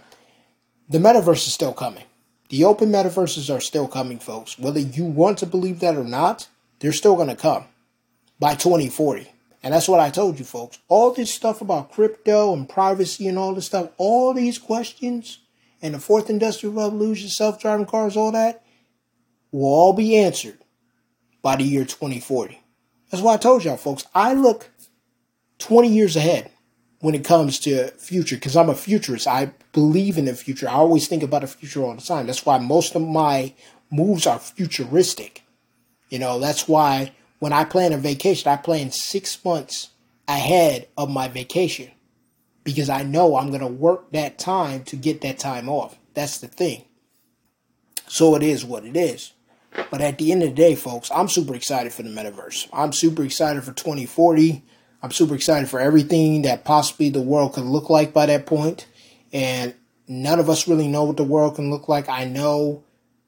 [0.88, 2.05] The metaverse is still coming.
[2.47, 4.57] The open metaverses are still coming, folks.
[4.57, 6.47] Whether you want to believe that or not,
[6.80, 7.66] they're still going to come
[8.39, 9.30] by 2040.
[9.63, 10.80] And that's what I told you, folks.
[10.88, 15.39] All this stuff about crypto and privacy and all this stuff, all these questions
[15.82, 18.64] and the fourth industrial revolution, self driving cars, all that
[19.55, 20.57] will all be answered
[21.41, 22.61] by the year 2040.
[23.09, 24.05] That's why I told y'all, folks.
[24.13, 24.69] I look
[25.59, 26.51] 20 years ahead
[26.99, 29.27] when it comes to future because I'm a futurist.
[29.27, 30.67] I believe in the future.
[30.67, 32.25] I always think about the future all the time.
[32.25, 33.53] That's why most of my
[33.89, 35.43] moves are futuristic.
[36.09, 39.91] You know, that's why when I plan a vacation, I plan six months
[40.27, 41.91] ahead of my vacation
[42.65, 45.97] because I know I'm going to work that time to get that time off.
[46.13, 46.83] That's the thing.
[48.07, 49.31] So it is what it is.
[49.91, 52.67] But at the end of the day, folks, I'm super excited for the metaverse.
[52.73, 54.63] I'm super excited for 2040.
[55.01, 58.88] I'm super excited for everything that possibly the world could look like by that point.
[59.32, 59.76] And
[60.07, 62.09] none of us really know what the world can look like.
[62.09, 62.84] I know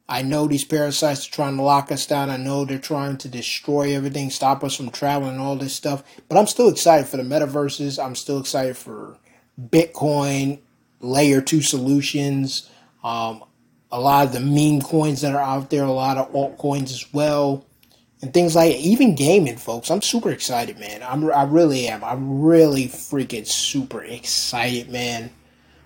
[0.10, 2.30] I know these parasites are trying to lock us down.
[2.30, 6.02] I know they're trying to destroy everything, stop us from traveling, all this stuff.
[6.30, 8.02] But I'm still excited for the metaverses.
[8.04, 9.18] I'm still excited for
[9.60, 10.60] Bitcoin,
[11.02, 12.70] layer two solutions,
[13.04, 13.44] um,
[13.92, 17.06] a lot of the meme coins that are out there, a lot of altcoins as
[17.14, 17.66] well,
[18.22, 19.90] and things like even gaming, folks.
[19.90, 21.04] I'm super excited, man.
[21.04, 22.04] I'm I really am.
[22.04, 25.32] I'm really freaking super excited, man.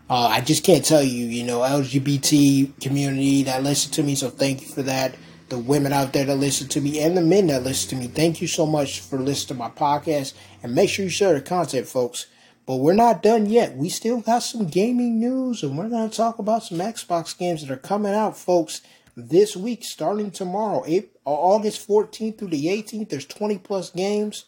[0.09, 4.29] Uh, I just can't tell you, you know, LGBT community that listen to me, so
[4.29, 5.15] thank you for that.
[5.47, 8.07] The women out there that listen to me and the men that listen to me,
[8.07, 10.33] thank you so much for listening to my podcast.
[10.63, 12.27] And make sure you share the content, folks.
[12.65, 13.75] But we're not done yet.
[13.75, 17.61] We still got some gaming news, and we're going to talk about some Xbox games
[17.61, 18.81] that are coming out, folks,
[19.15, 23.09] this week, starting tomorrow, April, August 14th through the 18th.
[23.09, 24.45] There's 20 plus games.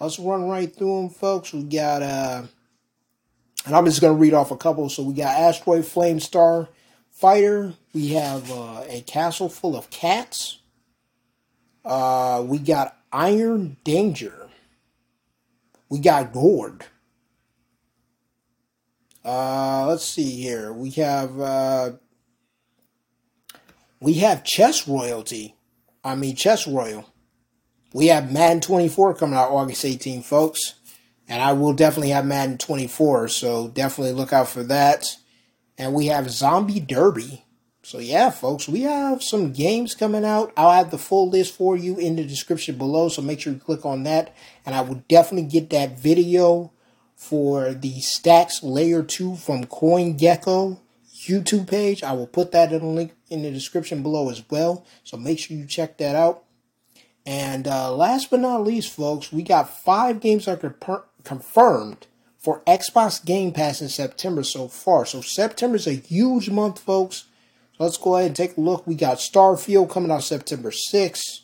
[0.00, 1.52] Let's run right through them, folks.
[1.52, 2.42] We got uh,
[3.66, 4.88] And I'm just going to read off a couple.
[4.88, 6.68] So we got Asteroid Flame Star
[7.10, 7.74] Fighter.
[7.94, 10.58] We have uh, a castle full of cats.
[11.84, 14.48] Uh, we got Iron Danger.
[15.88, 16.86] We got Gord.
[19.24, 20.72] Uh, let's see here.
[20.72, 21.92] We have uh,
[24.00, 25.54] we have Chess Royalty.
[26.04, 27.08] I mean Chess Royal.
[27.94, 30.60] We have Madden 24 coming out August 18, folks.
[31.28, 35.06] And I will definitely have Madden 24, so definitely look out for that.
[35.78, 37.44] And we have Zombie Derby.
[37.84, 40.52] So yeah, folks, we have some games coming out.
[40.56, 43.58] I'll have the full list for you in the description below, so make sure you
[43.58, 44.34] click on that.
[44.64, 46.72] And I will definitely get that video
[47.22, 50.78] for the Stacks Layer 2 from CoinGecko
[51.24, 52.02] YouTube page.
[52.02, 54.84] I will put that in the link in the description below as well.
[55.04, 56.42] So make sure you check that out.
[57.24, 60.56] And uh, last but not least, folks, we got five games are
[61.22, 62.08] confirmed
[62.38, 65.06] for Xbox Game Pass in September so far.
[65.06, 67.26] So September is a huge month, folks.
[67.78, 68.84] So let's go ahead and take a look.
[68.84, 71.42] We got Starfield coming out September 6th.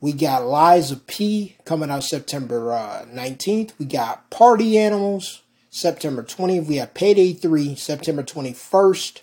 [0.00, 3.72] We got of P coming out September uh, 19th.
[3.78, 6.66] We got Party Animals September 20th.
[6.66, 9.22] We have Payday 3 September 21st.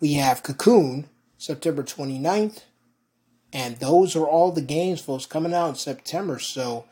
[0.00, 2.62] We have Cocoon September 29th.
[3.52, 6.38] And those are all the games, folks, coming out in September.
[6.38, 6.86] So,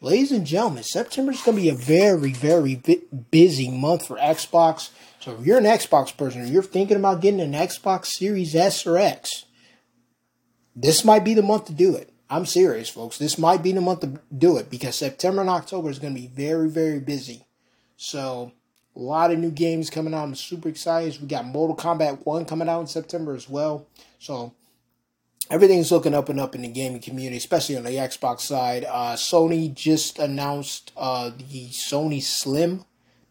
[0.00, 2.80] ladies and gentlemen, September is going to be a very, very
[3.30, 4.90] busy month for Xbox.
[5.20, 8.86] So, if you're an Xbox person, or you're thinking about getting an Xbox Series S
[8.86, 9.44] or X,
[10.74, 12.12] this might be the month to do it.
[12.30, 13.18] I'm serious, folks.
[13.18, 16.20] This might be the month to do it because September and October is going to
[16.20, 17.44] be very, very busy.
[17.96, 18.52] So,
[18.94, 20.22] a lot of new games coming out.
[20.22, 21.20] I'm super excited.
[21.20, 23.86] We got Mortal Kombat 1 coming out in September as well.
[24.20, 24.54] So,
[25.50, 28.84] everything's looking up and up in the gaming community, especially on the Xbox side.
[28.84, 32.84] Uh, Sony just announced uh, the Sony Slim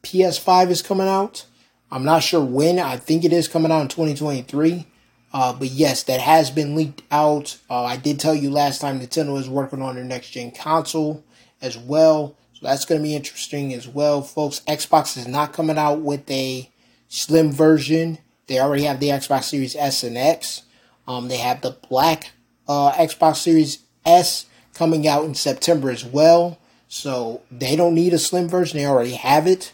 [0.04, 1.46] PS5 is coming out.
[1.90, 2.80] I'm not sure when.
[2.80, 4.86] I think it is coming out in 2023.
[5.32, 7.58] Uh, but yes, that has been leaked out.
[7.70, 11.24] Uh, I did tell you last time Nintendo is working on their next gen console
[11.62, 12.36] as well.
[12.54, 14.62] So that's going to be interesting as well, folks.
[14.68, 16.70] Xbox is not coming out with a
[17.08, 18.18] slim version.
[18.48, 20.64] They already have the Xbox Series S and X.
[21.08, 22.32] Um, they have the black
[22.68, 26.58] uh, Xbox Series S coming out in September as well.
[26.88, 28.80] So they don't need a slim version.
[28.80, 29.74] They already have it,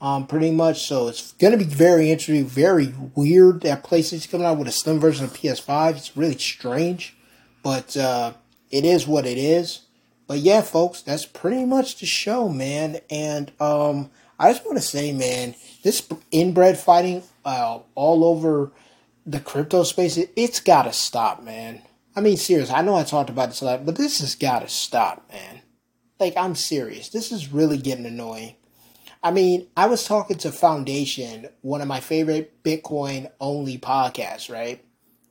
[0.00, 0.86] um, pretty much.
[0.86, 4.72] So it's going to be very interesting, very weird that PlayStation's coming out with a
[4.72, 5.96] slim version of PS5.
[5.96, 7.16] It's really strange,
[7.62, 8.34] but uh,
[8.70, 9.80] it is what it is.
[10.26, 12.98] But yeah, folks, that's pretty much the show, man.
[13.10, 18.72] And um, I just want to say, man, this inbred fighting uh, all over
[19.24, 21.82] the crypto space, it, has got to stop, man.
[22.14, 22.70] I mean, serious.
[22.70, 25.62] I know I talked about this a lot, but this has got to stop, man.
[26.18, 27.08] Like, I'm serious.
[27.08, 28.56] This is really getting annoying.
[29.26, 34.84] I mean, I was talking to Foundation, one of my favorite Bitcoin only podcasts, right?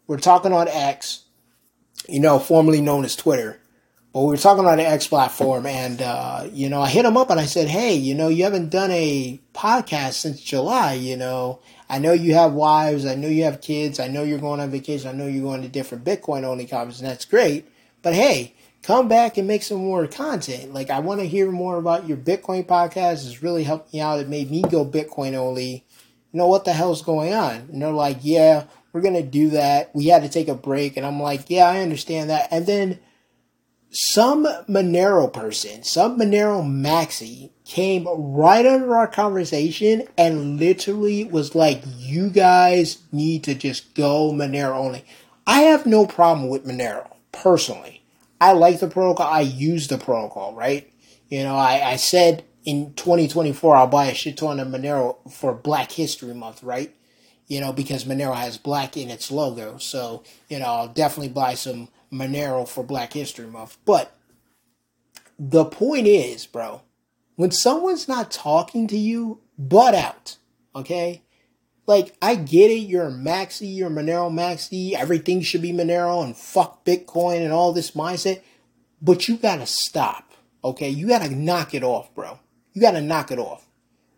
[0.06, 1.24] We're talking on X,
[2.10, 3.62] you know, formerly known as Twitter.
[4.12, 7.16] But we were talking on the X platform, and uh, you know, I hit him
[7.16, 10.96] up and I said, "Hey, you know, you haven't done a podcast since July.
[10.96, 14.40] You know, I know you have wives, I know you have kids, I know you're
[14.40, 17.66] going on vacation, I know you're going to different Bitcoin only conferences, and that's great.
[18.02, 18.55] But hey,
[18.86, 20.72] come back and make some more content.
[20.72, 23.26] Like, I want to hear more about your Bitcoin podcast.
[23.26, 24.20] It's really helped me out.
[24.20, 25.86] It made me go Bitcoin only.
[26.32, 27.56] You know what the hell's going on?
[27.72, 29.90] And they're like, yeah, we're gonna do that.
[29.96, 32.48] We had to take a break, and I'm like, yeah, I understand that.
[32.52, 33.00] And then
[33.90, 41.82] some Monero person, some Monero maxi came right under our conversation and literally was like,
[41.98, 45.06] you guys need to just go Monero only.
[45.48, 48.05] I have no problem with Monero, personally.
[48.40, 49.28] I like the protocol.
[49.28, 50.92] I use the protocol, right?
[51.30, 55.54] You know, I, I said in 2024 I'll buy a shit ton of Monero for
[55.54, 56.94] Black History Month, right?
[57.48, 59.78] You know, because Monero has black in its logo.
[59.78, 63.78] So, you know, I'll definitely buy some Monero for Black History Month.
[63.86, 64.16] But
[65.38, 66.82] the point is, bro,
[67.36, 70.38] when someone's not talking to you, butt out.
[70.76, 71.22] Okay?
[71.88, 76.24] Like, I get it, you're a maxi, you're a Monero maxi, everything should be Monero
[76.24, 78.42] and fuck Bitcoin and all this mindset,
[79.02, 80.32] but you gotta stop.
[80.64, 80.90] Okay?
[80.90, 82.40] You gotta knock it off, bro.
[82.74, 83.68] You gotta knock it off.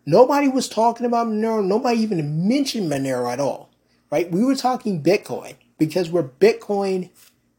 [0.06, 3.68] Nobody was talking about Monero, nobody even mentioned Monero at all.
[4.10, 4.30] Right?
[4.30, 7.10] We were talking Bitcoin because we're Bitcoin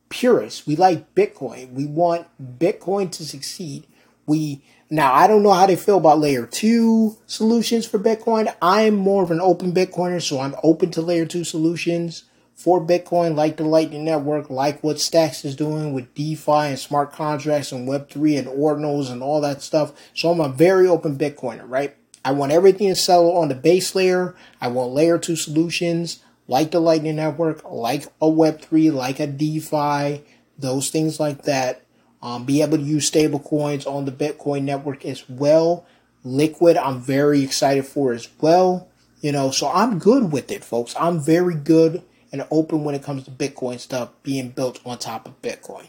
[0.09, 0.65] purists.
[0.65, 1.71] We like Bitcoin.
[1.73, 3.85] We want Bitcoin to succeed.
[4.25, 8.53] We now I don't know how they feel about layer two solutions for Bitcoin.
[8.61, 12.23] I'm more of an open Bitcoiner, so I'm open to layer two solutions
[12.55, 17.13] for Bitcoin, like the Lightning Network, like what Stacks is doing with DeFi and smart
[17.13, 19.93] contracts and Web3 and ordinals and all that stuff.
[20.13, 21.95] So I'm a very open Bitcoiner, right?
[22.25, 24.35] I want everything to settle on the base layer.
[24.59, 26.19] I want layer two solutions
[26.49, 30.23] like the Lightning Network, like a Web3, like a DeFi,
[30.57, 31.83] those things like that.
[32.21, 35.85] Um, be able to use stable coins on the Bitcoin network as well.
[36.23, 38.89] Liquid, I'm very excited for as well.
[39.21, 40.95] You know, so I'm good with it, folks.
[40.99, 45.27] I'm very good and open when it comes to Bitcoin stuff being built on top
[45.27, 45.87] of Bitcoin.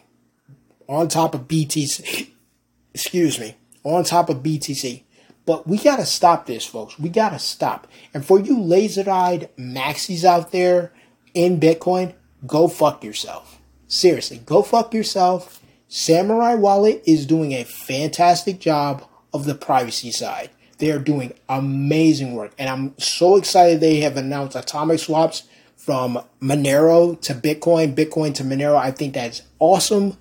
[0.88, 2.30] On top of BTC.
[2.94, 3.56] Excuse me.
[3.84, 5.02] On top of BTC.
[5.46, 6.98] But we gotta stop this, folks.
[6.98, 7.86] We gotta stop.
[8.14, 10.92] And for you laser-eyed maxis out there
[11.34, 12.14] in Bitcoin,
[12.46, 13.58] go fuck yourself.
[13.88, 15.59] Seriously, go fuck yourself.
[15.90, 20.50] Samourai Wallet is doing a fantastic job of the privacy side.
[20.78, 22.52] They are doing amazing work.
[22.58, 25.42] And I'm so excited they have announced atomic swaps
[25.76, 28.76] from Monero to Bitcoin, Bitcoin to Monero.
[28.76, 30.16] I think that's awesome.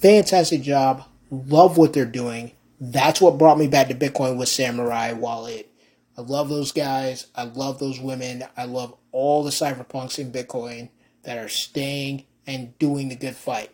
[0.00, 1.04] Fantastic job.
[1.30, 2.50] Love what they're doing.
[2.80, 5.70] That's what brought me back to Bitcoin with Samourai Wallet.
[6.18, 7.28] I love those guys.
[7.36, 8.42] I love those women.
[8.56, 10.88] I love all the cypherpunks in Bitcoin
[11.22, 13.70] that are staying and doing the good fight.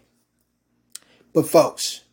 [1.33, 2.05] But folks,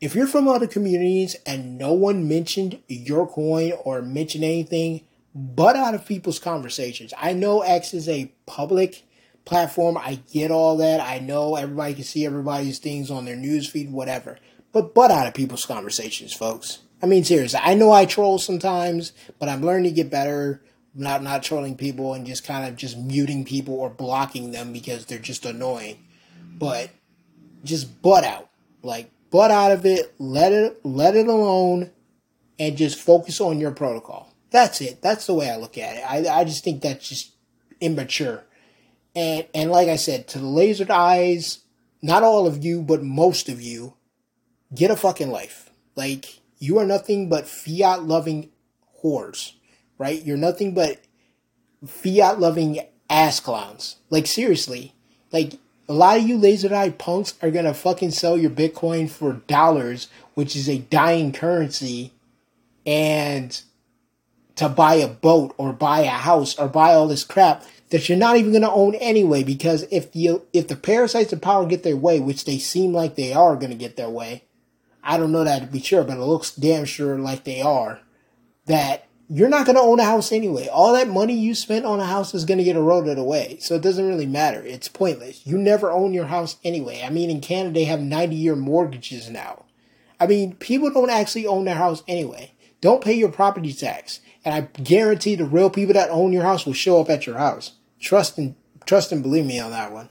[0.00, 5.02] if you're from other communities and no one mentioned your coin or mentioned anything
[5.34, 9.04] but out of people's conversations, I know X is a public
[9.44, 9.96] platform.
[9.96, 11.00] I get all that.
[11.00, 14.38] I know everybody can see everybody's things on their newsfeed, whatever.
[14.72, 16.80] But butt out of people's conversations, folks.
[17.02, 20.62] I mean, seriously, I know I troll sometimes, but I'm learning to get better.
[20.94, 25.06] Not not trolling people and just kind of just muting people or blocking them because
[25.06, 26.04] they're just annoying.
[26.58, 26.90] But
[27.64, 28.48] just butt out,
[28.82, 30.14] like butt out of it.
[30.18, 31.90] Let it let it alone,
[32.58, 34.32] and just focus on your protocol.
[34.50, 35.02] That's it.
[35.02, 36.04] That's the way I look at it.
[36.08, 37.32] I I just think that's just
[37.80, 38.44] immature.
[39.14, 41.60] And and like I said, to the lasered eyes,
[42.00, 43.94] not all of you, but most of you,
[44.74, 45.70] get a fucking life.
[45.96, 48.50] Like you are nothing but fiat loving
[49.02, 49.52] whores,
[49.98, 50.22] right?
[50.22, 51.00] You're nothing but
[51.86, 53.96] fiat loving ass clowns.
[54.10, 54.94] Like seriously,
[55.32, 55.54] like
[55.92, 60.08] a lot of you laser eyed punks are gonna fucking sell your Bitcoin for dollars,
[60.34, 62.12] which is a dying currency,
[62.86, 63.60] and
[64.56, 68.18] to buy a boat or buy a house or buy all this crap that you're
[68.18, 71.96] not even to own anyway because if you if the parasites of power get their
[71.96, 74.42] way which they seem like they are to get their way
[75.02, 78.00] I don't know that to be sure, but it looks damn sure like they are.
[78.66, 80.68] That you're not going to own a house anyway.
[80.68, 83.58] All that money you spent on a house is going to get eroded away.
[83.60, 84.62] So it doesn't really matter.
[84.62, 85.46] It's pointless.
[85.46, 87.02] You never own your house anyway.
[87.04, 89.64] I mean, in Canada, they have 90 year mortgages now.
[90.20, 92.52] I mean, people don't actually own their house anyway.
[92.80, 94.20] Don't pay your property tax.
[94.44, 97.38] And I guarantee the real people that own your house will show up at your
[97.38, 97.72] house.
[98.00, 98.54] Trust and
[98.84, 100.08] trust and believe me on that one.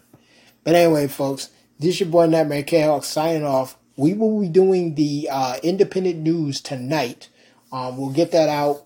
[0.63, 1.49] But anyway, folks,
[1.79, 6.19] this is your boy Nightmare K-Hawk signing off we will be doing the uh, independent
[6.19, 7.29] news tonight.
[7.71, 8.83] Um, we'll get that out.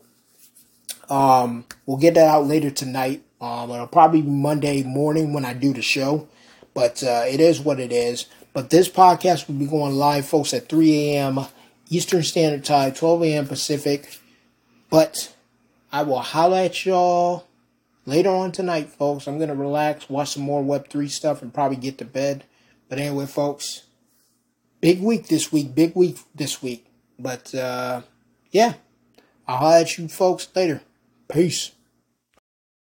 [1.09, 3.23] Um, we'll get that out later tonight.
[3.41, 6.27] Um, it'll probably be Monday morning when I do the show,
[6.73, 8.25] but uh, it is what it is.
[8.53, 11.39] But this podcast will be going live, folks, at 3 a.m.
[11.89, 13.47] Eastern Standard Time, 12 a.m.
[13.47, 14.19] Pacific.
[14.89, 15.33] But
[15.91, 17.47] I will holla at y'all
[18.05, 19.27] later on tonight, folks.
[19.27, 22.45] I'm going to relax, watch some more Web3 stuff, and probably get to bed.
[22.87, 23.83] But anyway, folks,
[24.79, 26.85] big week this week, big week this week.
[27.19, 28.01] But uh,
[28.51, 28.75] yeah,
[29.47, 30.81] I'll holler at you folks later.
[31.27, 31.71] Peace.